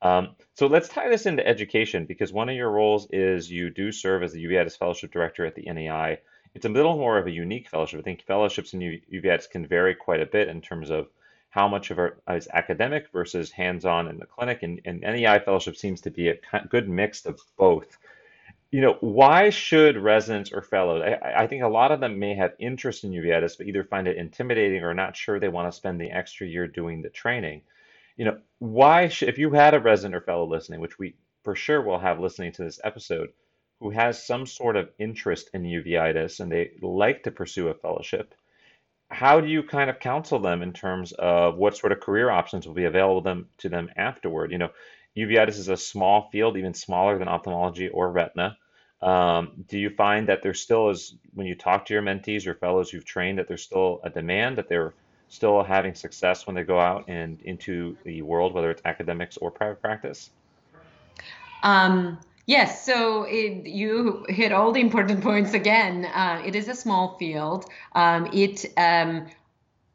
Um, 0.00 0.36
so 0.54 0.66
let's 0.66 0.88
tie 0.88 1.08
this 1.08 1.26
into 1.26 1.46
education 1.46 2.06
because 2.06 2.32
one 2.32 2.48
of 2.48 2.54
your 2.54 2.70
roles 2.70 3.08
is 3.10 3.50
you 3.50 3.68
do 3.68 3.92
serve 3.92 4.22
as 4.22 4.32
the 4.32 4.44
Uveitis 4.44 4.78
Fellowship 4.78 5.12
Director 5.12 5.44
at 5.44 5.54
the 5.54 5.70
NEI. 5.70 6.18
It's 6.54 6.64
a 6.64 6.70
little 6.70 6.96
more 6.96 7.18
of 7.18 7.26
a 7.26 7.30
unique 7.30 7.68
fellowship. 7.68 8.00
I 8.00 8.02
think 8.02 8.22
fellowships 8.22 8.72
in 8.72 8.80
uveitis 8.80 9.50
can 9.50 9.66
vary 9.66 9.94
quite 9.94 10.22
a 10.22 10.26
bit 10.26 10.48
in 10.48 10.60
terms 10.60 10.90
of 10.90 11.08
how 11.50 11.68
much 11.68 11.90
of 11.90 11.98
it 11.98 12.14
is 12.30 12.48
academic 12.52 13.10
versus 13.12 13.50
hands-on 13.50 14.08
in 14.08 14.18
the 14.18 14.26
clinic, 14.26 14.62
and, 14.62 14.80
and 14.84 15.00
NEI 15.00 15.40
fellowship 15.40 15.76
seems 15.76 16.00
to 16.02 16.10
be 16.10 16.28
a 16.28 16.38
good 16.70 16.88
mix 16.88 17.26
of 17.26 17.40
both. 17.56 17.98
You 18.70 18.82
know, 18.82 18.96
why 19.00 19.48
should 19.48 19.96
residents 19.96 20.52
or 20.52 20.60
fellows? 20.60 21.02
I, 21.02 21.42
I 21.42 21.46
think 21.46 21.62
a 21.62 21.68
lot 21.68 21.90
of 21.90 22.00
them 22.00 22.18
may 22.18 22.34
have 22.34 22.52
interest 22.58 23.04
in 23.04 23.12
uveitis, 23.12 23.56
but 23.56 23.66
either 23.66 23.84
find 23.84 24.06
it 24.06 24.18
intimidating 24.18 24.84
or 24.84 24.92
not 24.92 25.16
sure 25.16 25.40
they 25.40 25.48
want 25.48 25.72
to 25.72 25.76
spend 25.76 26.00
the 26.00 26.10
extra 26.10 26.46
year 26.46 26.66
doing 26.66 27.00
the 27.00 27.08
training. 27.08 27.62
You 28.16 28.26
know, 28.26 28.38
why 28.58 29.08
should, 29.08 29.28
if 29.30 29.38
you 29.38 29.50
had 29.52 29.74
a 29.74 29.80
resident 29.80 30.16
or 30.16 30.20
fellow 30.20 30.46
listening, 30.46 30.80
which 30.80 30.98
we 30.98 31.14
for 31.44 31.54
sure 31.54 31.80
will 31.80 31.98
have 31.98 32.20
listening 32.20 32.52
to 32.52 32.64
this 32.64 32.80
episode, 32.84 33.30
who 33.80 33.90
has 33.90 34.26
some 34.26 34.44
sort 34.44 34.76
of 34.76 34.90
interest 34.98 35.50
in 35.54 35.62
uveitis 35.62 36.40
and 36.40 36.50
they 36.50 36.72
like 36.82 37.22
to 37.22 37.30
pursue 37.30 37.68
a 37.68 37.74
fellowship, 37.74 38.34
how 39.08 39.40
do 39.40 39.46
you 39.46 39.62
kind 39.62 39.88
of 39.88 40.00
counsel 40.00 40.40
them 40.40 40.62
in 40.62 40.72
terms 40.72 41.12
of 41.12 41.56
what 41.56 41.76
sort 41.76 41.92
of 41.92 42.00
career 42.00 42.28
options 42.28 42.66
will 42.66 42.74
be 42.74 42.84
available 42.84 43.22
them, 43.22 43.48
to 43.58 43.68
them 43.68 43.88
afterward? 43.96 44.52
You 44.52 44.58
know, 44.58 44.70
uveitis 45.18 45.58
is 45.58 45.68
a 45.68 45.76
small 45.76 46.28
field, 46.30 46.56
even 46.56 46.74
smaller 46.74 47.18
than 47.18 47.28
ophthalmology 47.28 47.88
or 47.88 48.10
retina. 48.10 48.56
Um, 49.00 49.64
do 49.68 49.78
you 49.78 49.90
find 49.90 50.28
that 50.28 50.42
there 50.42 50.54
still 50.54 50.90
is, 50.90 51.14
when 51.34 51.46
you 51.46 51.54
talk 51.54 51.86
to 51.86 51.94
your 51.94 52.02
mentees 52.02 52.46
or 52.46 52.54
fellows 52.54 52.92
you've 52.92 53.04
trained, 53.04 53.38
that 53.38 53.46
there's 53.48 53.62
still 53.62 54.00
a 54.02 54.10
demand, 54.10 54.58
that 54.58 54.68
they're 54.68 54.94
still 55.28 55.62
having 55.62 55.94
success 55.94 56.46
when 56.46 56.56
they 56.56 56.64
go 56.64 56.80
out 56.80 57.04
and 57.08 57.40
into 57.42 57.96
the 58.04 58.22
world, 58.22 58.54
whether 58.54 58.70
it's 58.70 58.82
academics 58.84 59.36
or 59.36 59.50
private 59.50 59.80
practice? 59.80 60.30
Um, 61.62 62.18
yes, 62.46 62.84
so 62.84 63.24
it, 63.24 63.66
you 63.66 64.24
hit 64.28 64.52
all 64.52 64.72
the 64.72 64.80
important 64.80 65.22
points 65.22 65.54
again. 65.54 66.04
Uh, 66.06 66.42
it 66.44 66.56
is 66.56 66.68
a 66.68 66.74
small 66.74 67.16
field. 67.18 67.66
Um, 67.94 68.30
it 68.32 68.64
um, 68.76 69.26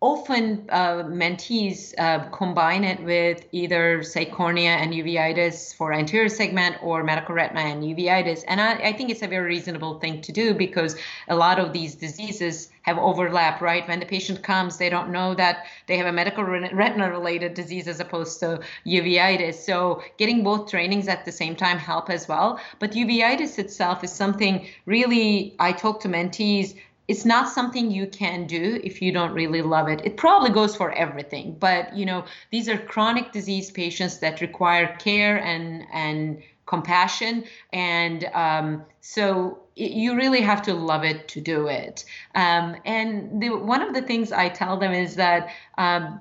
often 0.03 0.65
uh, 0.69 1.01
mentees 1.03 1.93
uh, 1.97 2.27
combine 2.31 2.83
it 2.83 3.01
with 3.03 3.47
either 3.53 4.03
say 4.03 4.25
cornea 4.25 4.71
and 4.71 4.91
uveitis 4.91 5.73
for 5.73 5.93
anterior 5.93 6.27
segment 6.27 6.75
or 6.83 7.05
medical 7.05 7.33
retina 7.33 7.61
and 7.61 7.81
uveitis. 7.83 8.43
And 8.49 8.59
I, 8.59 8.73
I, 8.89 8.91
think 8.91 9.11
it's 9.11 9.21
a 9.21 9.29
very 9.29 9.47
reasonable 9.47 9.99
thing 9.99 10.19
to 10.23 10.33
do 10.33 10.53
because 10.53 10.97
a 11.29 11.35
lot 11.37 11.57
of 11.57 11.71
these 11.71 11.95
diseases 11.95 12.67
have 12.81 12.97
overlap 12.97 13.61
right? 13.61 13.87
When 13.87 14.01
the 14.01 14.05
patient 14.05 14.43
comes 14.43 14.77
they 14.77 14.89
don't 14.89 15.09
know 15.09 15.35
that 15.35 15.67
they 15.87 15.95
have 15.95 16.07
a 16.07 16.11
medical 16.11 16.43
retina 16.43 17.09
related 17.09 17.53
disease 17.53 17.87
as 17.87 18.01
opposed 18.01 18.41
to 18.41 18.59
uveitis. 18.85 19.53
So 19.53 20.03
getting 20.17 20.43
both 20.43 20.69
trainings 20.69 21.07
at 21.07 21.23
the 21.23 21.31
same 21.31 21.55
time 21.55 21.77
help 21.77 22.09
as 22.09 22.27
well. 22.27 22.59
But 22.79 22.91
uveitis 22.91 23.57
itself 23.57 24.03
is 24.03 24.11
something 24.11 24.67
really 24.85 25.55
i 25.59 25.71
talk 25.71 26.01
to 26.01 26.09
mentees 26.09 26.75
it's 27.07 27.25
not 27.25 27.49
something 27.49 27.91
you 27.91 28.07
can 28.07 28.47
do 28.47 28.79
if 28.83 29.01
you 29.01 29.11
don't 29.11 29.33
really 29.33 29.61
love 29.61 29.89
it. 29.89 30.01
It 30.05 30.17
probably 30.17 30.49
goes 30.49 30.75
for 30.75 30.91
everything 30.93 31.57
but 31.59 31.95
you 31.95 32.05
know 32.05 32.25
these 32.51 32.69
are 32.69 32.77
chronic 32.77 33.31
disease 33.31 33.71
patients 33.71 34.19
that 34.19 34.41
require 34.41 34.95
care 34.97 35.37
and 35.37 35.85
and 35.91 36.41
compassion. 36.65 37.43
And 37.71 38.25
um, 38.33 38.83
so 39.01 39.59
it, 39.75 39.91
you 39.91 40.15
really 40.15 40.41
have 40.41 40.61
to 40.63 40.73
love 40.73 41.03
it 41.03 41.27
to 41.29 41.41
do 41.41 41.67
it. 41.67 42.05
Um, 42.35 42.75
and 42.85 43.41
the, 43.41 43.49
one 43.49 43.81
of 43.81 43.93
the 43.93 44.01
things 44.01 44.31
i 44.31 44.49
tell 44.49 44.77
them 44.77 44.93
is 44.93 45.15
that 45.15 45.49
um, 45.77 46.19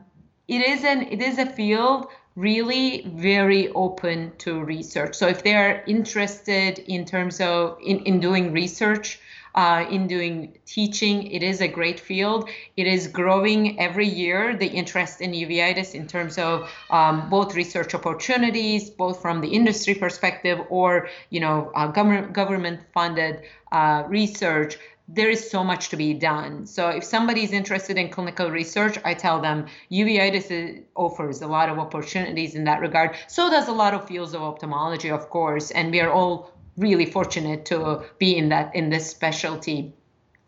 it 0.48 0.60
is 0.66 0.84
an 0.84 1.02
it 1.02 1.22
is 1.22 1.38
a 1.38 1.46
field 1.46 2.08
really 2.34 3.02
very 3.14 3.68
open 3.70 4.32
to 4.38 4.64
research. 4.64 5.14
So 5.14 5.26
if 5.28 5.42
they're 5.44 5.84
interested 5.86 6.78
in 6.80 7.04
terms 7.04 7.40
of 7.40 7.78
in, 7.82 8.00
in 8.00 8.20
doing 8.20 8.52
research 8.52 9.20
uh, 9.54 9.84
in 9.90 10.06
doing 10.06 10.58
teaching. 10.66 11.30
It 11.30 11.42
is 11.42 11.60
a 11.60 11.68
great 11.68 12.00
field. 12.00 12.48
It 12.76 12.86
is 12.86 13.08
growing 13.08 13.78
every 13.78 14.08
year, 14.08 14.56
the 14.56 14.66
interest 14.66 15.20
in 15.20 15.32
uveitis 15.32 15.94
in 15.94 16.06
terms 16.06 16.38
of 16.38 16.70
um, 16.90 17.28
both 17.28 17.54
research 17.54 17.94
opportunities, 17.94 18.90
both 18.90 19.20
from 19.20 19.40
the 19.40 19.48
industry 19.48 19.94
perspective 19.94 20.60
or, 20.70 21.08
you 21.30 21.40
know, 21.40 21.70
uh, 21.74 21.86
government, 21.88 22.32
government 22.32 22.80
funded 22.94 23.42
uh, 23.70 24.04
research 24.08 24.76
there 25.08 25.28
is 25.28 25.50
so 25.50 25.62
much 25.64 25.88
to 25.90 25.96
be 25.96 26.14
done. 26.14 26.66
So 26.66 26.88
if 26.88 27.04
somebody 27.04 27.42
is 27.42 27.52
interested 27.52 27.98
in 27.98 28.08
clinical 28.08 28.50
research, 28.50 28.98
I 29.04 29.14
tell 29.14 29.40
them 29.40 29.66
uveitis 29.90 30.84
offers 30.94 31.42
a 31.42 31.46
lot 31.46 31.68
of 31.68 31.78
opportunities 31.78 32.54
in 32.54 32.64
that 32.64 32.80
regard. 32.80 33.16
So 33.28 33.50
does 33.50 33.68
a 33.68 33.72
lot 33.72 33.94
of 33.94 34.06
fields 34.06 34.32
of 34.32 34.42
ophthalmology, 34.42 35.10
of 35.10 35.28
course, 35.28 35.70
and 35.70 35.90
we 35.90 36.00
are 36.00 36.10
all 36.10 36.52
really 36.76 37.06
fortunate 37.06 37.64
to 37.66 38.02
be 38.18 38.36
in 38.36 38.48
that 38.48 38.74
in 38.74 38.90
this 38.90 39.10
specialty. 39.10 39.92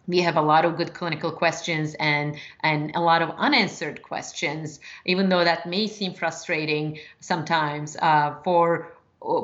We 0.06 0.20
have 0.20 0.36
a 0.36 0.42
lot 0.42 0.64
of 0.64 0.76
good 0.76 0.92
clinical 0.92 1.32
questions 1.32 1.94
and 1.98 2.36
and 2.62 2.94
a 2.94 3.00
lot 3.00 3.22
of 3.22 3.30
unanswered 3.36 4.02
questions 4.02 4.80
even 5.04 5.28
though 5.28 5.44
that 5.44 5.66
may 5.66 5.86
seem 5.86 6.14
frustrating 6.14 6.98
sometimes 7.20 7.96
uh, 7.96 8.34
for 8.42 8.92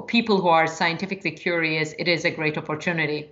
people 0.06 0.40
who 0.40 0.48
are 0.48 0.66
scientifically 0.66 1.30
curious 1.30 1.94
it 1.98 2.08
is 2.08 2.24
a 2.24 2.30
great 2.30 2.58
opportunity. 2.58 3.30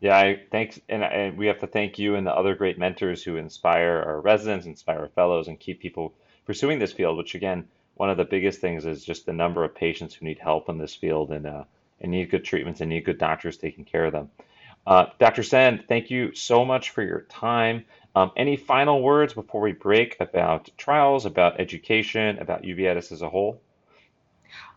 Yeah 0.00 0.16
I, 0.18 0.40
thanks 0.50 0.78
and, 0.88 1.02
and 1.02 1.38
we 1.38 1.46
have 1.46 1.60
to 1.60 1.66
thank 1.66 1.98
you 1.98 2.14
and 2.14 2.26
the 2.26 2.34
other 2.34 2.54
great 2.54 2.78
mentors 2.78 3.22
who 3.22 3.36
inspire 3.36 4.02
our 4.06 4.20
residents 4.20 4.66
inspire 4.66 5.00
our 5.00 5.08
fellows 5.08 5.48
and 5.48 5.58
keep 5.58 5.80
people 5.80 6.14
pursuing 6.44 6.78
this 6.78 6.92
field 6.92 7.16
which 7.16 7.34
again 7.34 7.66
one 7.94 8.10
of 8.10 8.18
the 8.18 8.24
biggest 8.24 8.60
things 8.60 8.84
is 8.84 9.02
just 9.02 9.24
the 9.24 9.32
number 9.32 9.64
of 9.64 9.74
patients 9.74 10.14
who 10.14 10.26
need 10.26 10.38
help 10.38 10.68
in 10.68 10.76
this 10.76 10.94
field 10.94 11.30
and 11.30 11.46
uh, 11.46 11.64
and 12.00 12.12
need 12.12 12.30
good 12.30 12.44
treatments 12.44 12.80
and 12.80 12.90
need 12.90 13.04
good 13.04 13.18
doctors 13.18 13.56
taking 13.56 13.84
care 13.84 14.04
of 14.04 14.12
them. 14.12 14.30
Uh, 14.86 15.06
Dr. 15.18 15.42
Sen, 15.42 15.84
thank 15.88 16.10
you 16.10 16.34
so 16.34 16.64
much 16.64 16.90
for 16.90 17.02
your 17.02 17.22
time. 17.22 17.84
Um, 18.14 18.30
any 18.36 18.56
final 18.56 19.02
words 19.02 19.34
before 19.34 19.60
we 19.60 19.72
break 19.72 20.16
about 20.20 20.70
trials, 20.78 21.26
about 21.26 21.60
education, 21.60 22.38
about 22.38 22.62
uveitis 22.62 23.12
as 23.12 23.20
a 23.20 23.28
whole? 23.28 23.60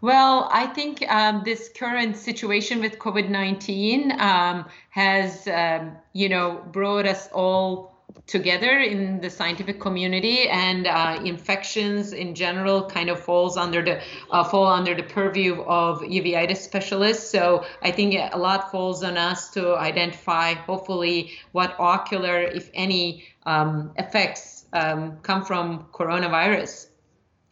Well, 0.02 0.50
I 0.52 0.68
think 0.68 1.04
um, 1.10 1.44
this 1.46 1.70
current 1.70 2.18
situation 2.18 2.82
with 2.82 3.00
COVID 3.00 3.30
19 3.30 4.20
um, 4.20 4.66
has, 4.90 5.48
um, 5.48 5.98
you 6.14 6.30
know, 6.30 6.64
brought 6.72 7.06
us 7.06 7.30
all 7.34 7.99
together 8.28 8.80
in 8.80 9.22
the 9.22 9.30
scientific 9.30 9.80
community 9.80 10.48
and 10.50 10.88
uh, 10.88 11.20
infections 11.24 12.14
in 12.14 12.36
general 12.36 12.86
kind 12.86 13.10
of 13.10 13.20
falls 13.20 13.58
under 13.58 13.84
the 13.84 14.02
uh, 14.32 14.44
fall 14.44 14.68
under 14.68 14.96
the 14.96 15.04
purview 15.04 15.62
of 15.64 16.02
uveitis 16.02 16.58
specialists. 16.58 17.30
So 17.30 17.66
i 17.82 17.92
think 17.92 18.16
a 18.32 18.38
lot 18.38 18.72
falls 18.72 19.04
on 19.04 19.18
us 19.18 19.50
to 19.52 19.76
identify 19.76 20.54
hopefully 20.54 21.32
what 21.52 21.76
ocular 21.80 22.42
if 22.42 22.70
any 22.74 23.26
um, 23.46 23.92
effects 23.98 24.66
um, 24.74 25.18
come 25.22 25.44
from 25.44 25.88
coronavirus. 25.92 26.88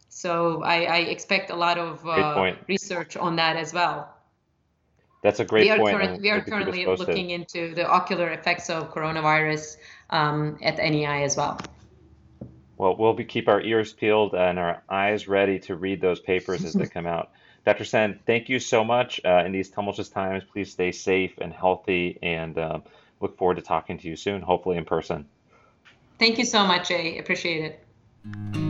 So 0.08 0.62
I, 0.62 0.84
I 0.84 0.98
expect 0.98 1.50
a 1.50 1.56
lot 1.56 1.78
of 1.78 2.06
uh, 2.06 2.54
research 2.68 3.16
on 3.16 3.36
that 3.36 3.56
as 3.56 3.72
well 3.72 4.17
that's 5.22 5.40
a 5.40 5.44
great 5.44 5.64
we 5.64 5.70
are 5.70 5.78
point. 5.78 5.96
Current, 5.96 6.22
we 6.22 6.30
are 6.30 6.40
currently 6.40 6.86
looking 6.86 7.30
into 7.30 7.74
the 7.74 7.86
ocular 7.86 8.30
effects 8.30 8.70
of 8.70 8.92
coronavirus 8.92 9.76
um, 10.10 10.58
at 10.62 10.78
NEI 10.78 11.24
as 11.24 11.36
well. 11.36 11.60
Well, 12.76 12.96
we'll 12.96 13.14
be, 13.14 13.24
keep 13.24 13.48
our 13.48 13.60
ears 13.60 13.92
peeled 13.92 14.34
and 14.34 14.58
our 14.58 14.82
eyes 14.88 15.26
ready 15.26 15.58
to 15.60 15.74
read 15.74 16.00
those 16.00 16.20
papers 16.20 16.64
as 16.64 16.74
they 16.74 16.86
come 16.94 17.06
out. 17.06 17.30
Dr. 17.64 17.84
Sen, 17.84 18.20
thank 18.24 18.48
you 18.48 18.60
so 18.60 18.84
much. 18.84 19.20
Uh, 19.24 19.42
in 19.44 19.52
these 19.52 19.68
tumultuous 19.68 20.08
times, 20.08 20.44
please 20.52 20.70
stay 20.70 20.92
safe 20.92 21.32
and 21.38 21.52
healthy 21.52 22.18
and 22.22 22.56
um, 22.56 22.82
look 23.20 23.36
forward 23.36 23.56
to 23.56 23.62
talking 23.62 23.98
to 23.98 24.08
you 24.08 24.16
soon, 24.16 24.40
hopefully 24.40 24.76
in 24.76 24.84
person. 24.84 25.26
Thank 26.18 26.38
you 26.38 26.44
so 26.44 26.64
much, 26.64 26.88
Jay. 26.88 27.18
Appreciate 27.18 27.64
it. 27.64 28.67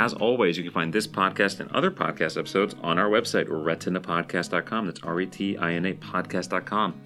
As 0.00 0.14
always, 0.14 0.56
you 0.56 0.62
can 0.62 0.72
find 0.72 0.90
this 0.90 1.06
podcast 1.06 1.60
and 1.60 1.70
other 1.72 1.90
podcast 1.90 2.38
episodes 2.38 2.74
on 2.80 2.98
our 2.98 3.10
website, 3.10 3.48
retinapodcast.com. 3.48 4.86
That's 4.86 5.02
R 5.02 5.20
E 5.20 5.26
T 5.26 5.58
I 5.58 5.74
N 5.74 5.84
A 5.84 5.92
podcast.com. 5.92 6.98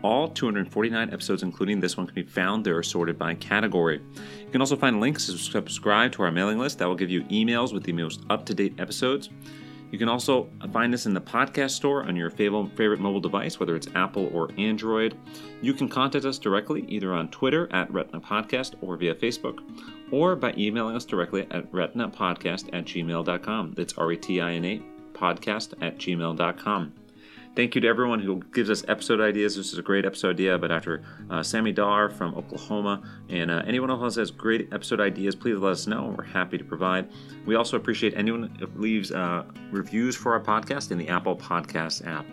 All 0.00 0.26
249 0.26 1.12
episodes, 1.12 1.42
including 1.42 1.80
this 1.80 1.98
one, 1.98 2.06
can 2.06 2.14
be 2.14 2.22
found 2.22 2.64
there 2.64 2.82
sorted 2.82 3.18
by 3.18 3.34
category. 3.34 4.00
You 4.40 4.50
can 4.50 4.62
also 4.62 4.74
find 4.74 5.00
links 5.00 5.26
to 5.26 5.36
subscribe 5.36 6.12
to 6.12 6.22
our 6.22 6.30
mailing 6.30 6.58
list 6.58 6.78
that 6.78 6.88
will 6.88 6.94
give 6.94 7.10
you 7.10 7.24
emails 7.24 7.74
with 7.74 7.82
the 7.82 7.92
most 7.92 8.22
up 8.30 8.46
to 8.46 8.54
date 8.54 8.80
episodes. 8.80 9.28
You 9.90 9.98
can 9.98 10.08
also 10.08 10.48
find 10.72 10.94
us 10.94 11.04
in 11.04 11.12
the 11.12 11.20
podcast 11.20 11.72
store 11.72 12.04
on 12.04 12.16
your 12.16 12.30
favorite 12.30 13.00
mobile 13.00 13.20
device, 13.20 13.60
whether 13.60 13.76
it's 13.76 13.88
Apple 13.94 14.30
or 14.32 14.48
Android. 14.56 15.14
You 15.60 15.74
can 15.74 15.90
contact 15.90 16.24
us 16.24 16.38
directly 16.38 16.86
either 16.88 17.12
on 17.12 17.28
Twitter 17.28 17.70
at 17.70 17.92
Retina 17.92 18.20
Podcast 18.20 18.76
or 18.80 18.96
via 18.96 19.14
Facebook, 19.14 19.58
or 20.10 20.36
by 20.36 20.54
emailing 20.56 20.96
us 20.96 21.04
directly 21.04 21.42
at 21.50 21.70
retinapodcast 21.72 22.68
at 22.72 22.84
gmail.com. 22.84 23.74
That's 23.76 23.94
R 23.98 24.12
E 24.12 24.16
T 24.16 24.40
I 24.40 24.52
N 24.52 24.64
A 24.64 24.82
podcast 25.12 25.74
at 25.80 25.98
gmail.com. 25.98 26.94
Thank 27.56 27.74
you 27.74 27.80
to 27.80 27.88
everyone 27.88 28.20
who 28.20 28.42
gives 28.54 28.70
us 28.70 28.84
episode 28.86 29.20
ideas. 29.20 29.56
This 29.56 29.72
is 29.72 29.78
a 29.78 29.82
great 29.82 30.04
episode 30.04 30.36
idea 30.36 30.56
by 30.56 30.68
Dr. 30.68 31.02
Uh, 31.28 31.42
Sami 31.42 31.72
Dahr 31.72 32.08
from 32.08 32.34
Oklahoma. 32.36 33.02
And 33.28 33.50
uh, 33.50 33.62
anyone 33.66 33.90
else 33.90 34.14
has 34.16 34.30
great 34.30 34.72
episode 34.72 35.00
ideas, 35.00 35.34
please 35.34 35.58
let 35.58 35.72
us 35.72 35.88
know. 35.88 36.14
We're 36.16 36.24
happy 36.24 36.58
to 36.58 36.64
provide. 36.64 37.08
We 37.46 37.56
also 37.56 37.76
appreciate 37.76 38.14
anyone 38.16 38.54
who 38.60 38.68
leaves 38.80 39.10
uh, 39.10 39.44
reviews 39.72 40.14
for 40.14 40.32
our 40.32 40.40
podcast 40.40 40.92
in 40.92 40.98
the 40.98 41.08
Apple 41.08 41.36
Podcast 41.36 42.06
app. 42.06 42.24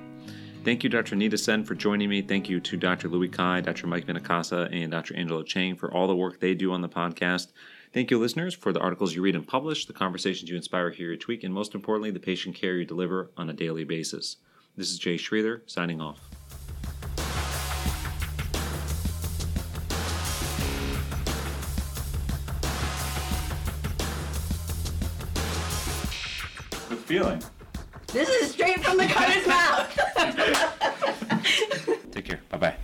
Thank 0.63 0.84
you, 0.84 0.89
Dr. 0.89 1.15
Nida 1.15 1.39
Sen, 1.39 1.63
for 1.63 1.76
joining 1.76 2.10
me. 2.10 2.22
Thank 2.22 2.50
you 2.50 2.60
to 2.60 2.76
Dr. 2.76 3.08
Louis 3.08 3.30
Kai, 3.30 3.62
Dr. 3.62 3.88
Mike 3.88 4.06
Minakasa, 4.06 4.67
and 4.74 4.91
Dr. 4.91 5.15
Angela 5.15 5.46
Chang 5.46 5.78
for 5.78 5.89
all 5.93 6.08
the 6.08 6.15
work 6.15 6.41
they 6.41 6.54
do 6.54 6.74
on 6.74 6.82
the 6.82 6.89
podcast. 6.89 7.54
Thank 7.93 8.12
you, 8.12 8.20
listeners, 8.20 8.54
for 8.54 8.74
the 8.74 8.82
articles 8.82 9.15
you 9.15 9.22
read 9.22 9.36
and 9.36 9.48
publish, 9.48 9.86
the 9.86 9.93
conversations 9.93 10.50
you 10.50 10.58
inspire 10.58 10.89
here 10.89 11.13
each 11.13 11.26
week, 11.28 11.46
and 11.46 11.54
most 11.54 11.74
importantly, 11.74 12.12
the 12.12 12.20
patient 12.20 12.54
care 12.54 12.76
you 12.76 12.84
deliver 12.86 13.32
on 13.38 13.50
a 13.50 13.54
daily 13.54 13.86
basis. 13.86 14.38
This 14.76 14.91
is 14.91 15.00
Jay 15.00 15.15
Sridhar 15.15 15.62
signing 15.67 16.02
off. 16.02 16.20
Feeling. 27.06 27.41
This 28.13 28.30
is 28.30 28.52
straight 28.52 28.84
from 28.84 28.98
the 28.98 29.06
cutter's 29.06 29.48
mouth. 29.48 29.88
Take 32.12 32.26
care. 32.26 32.39
Bye 32.50 32.58
bye. 32.58 32.76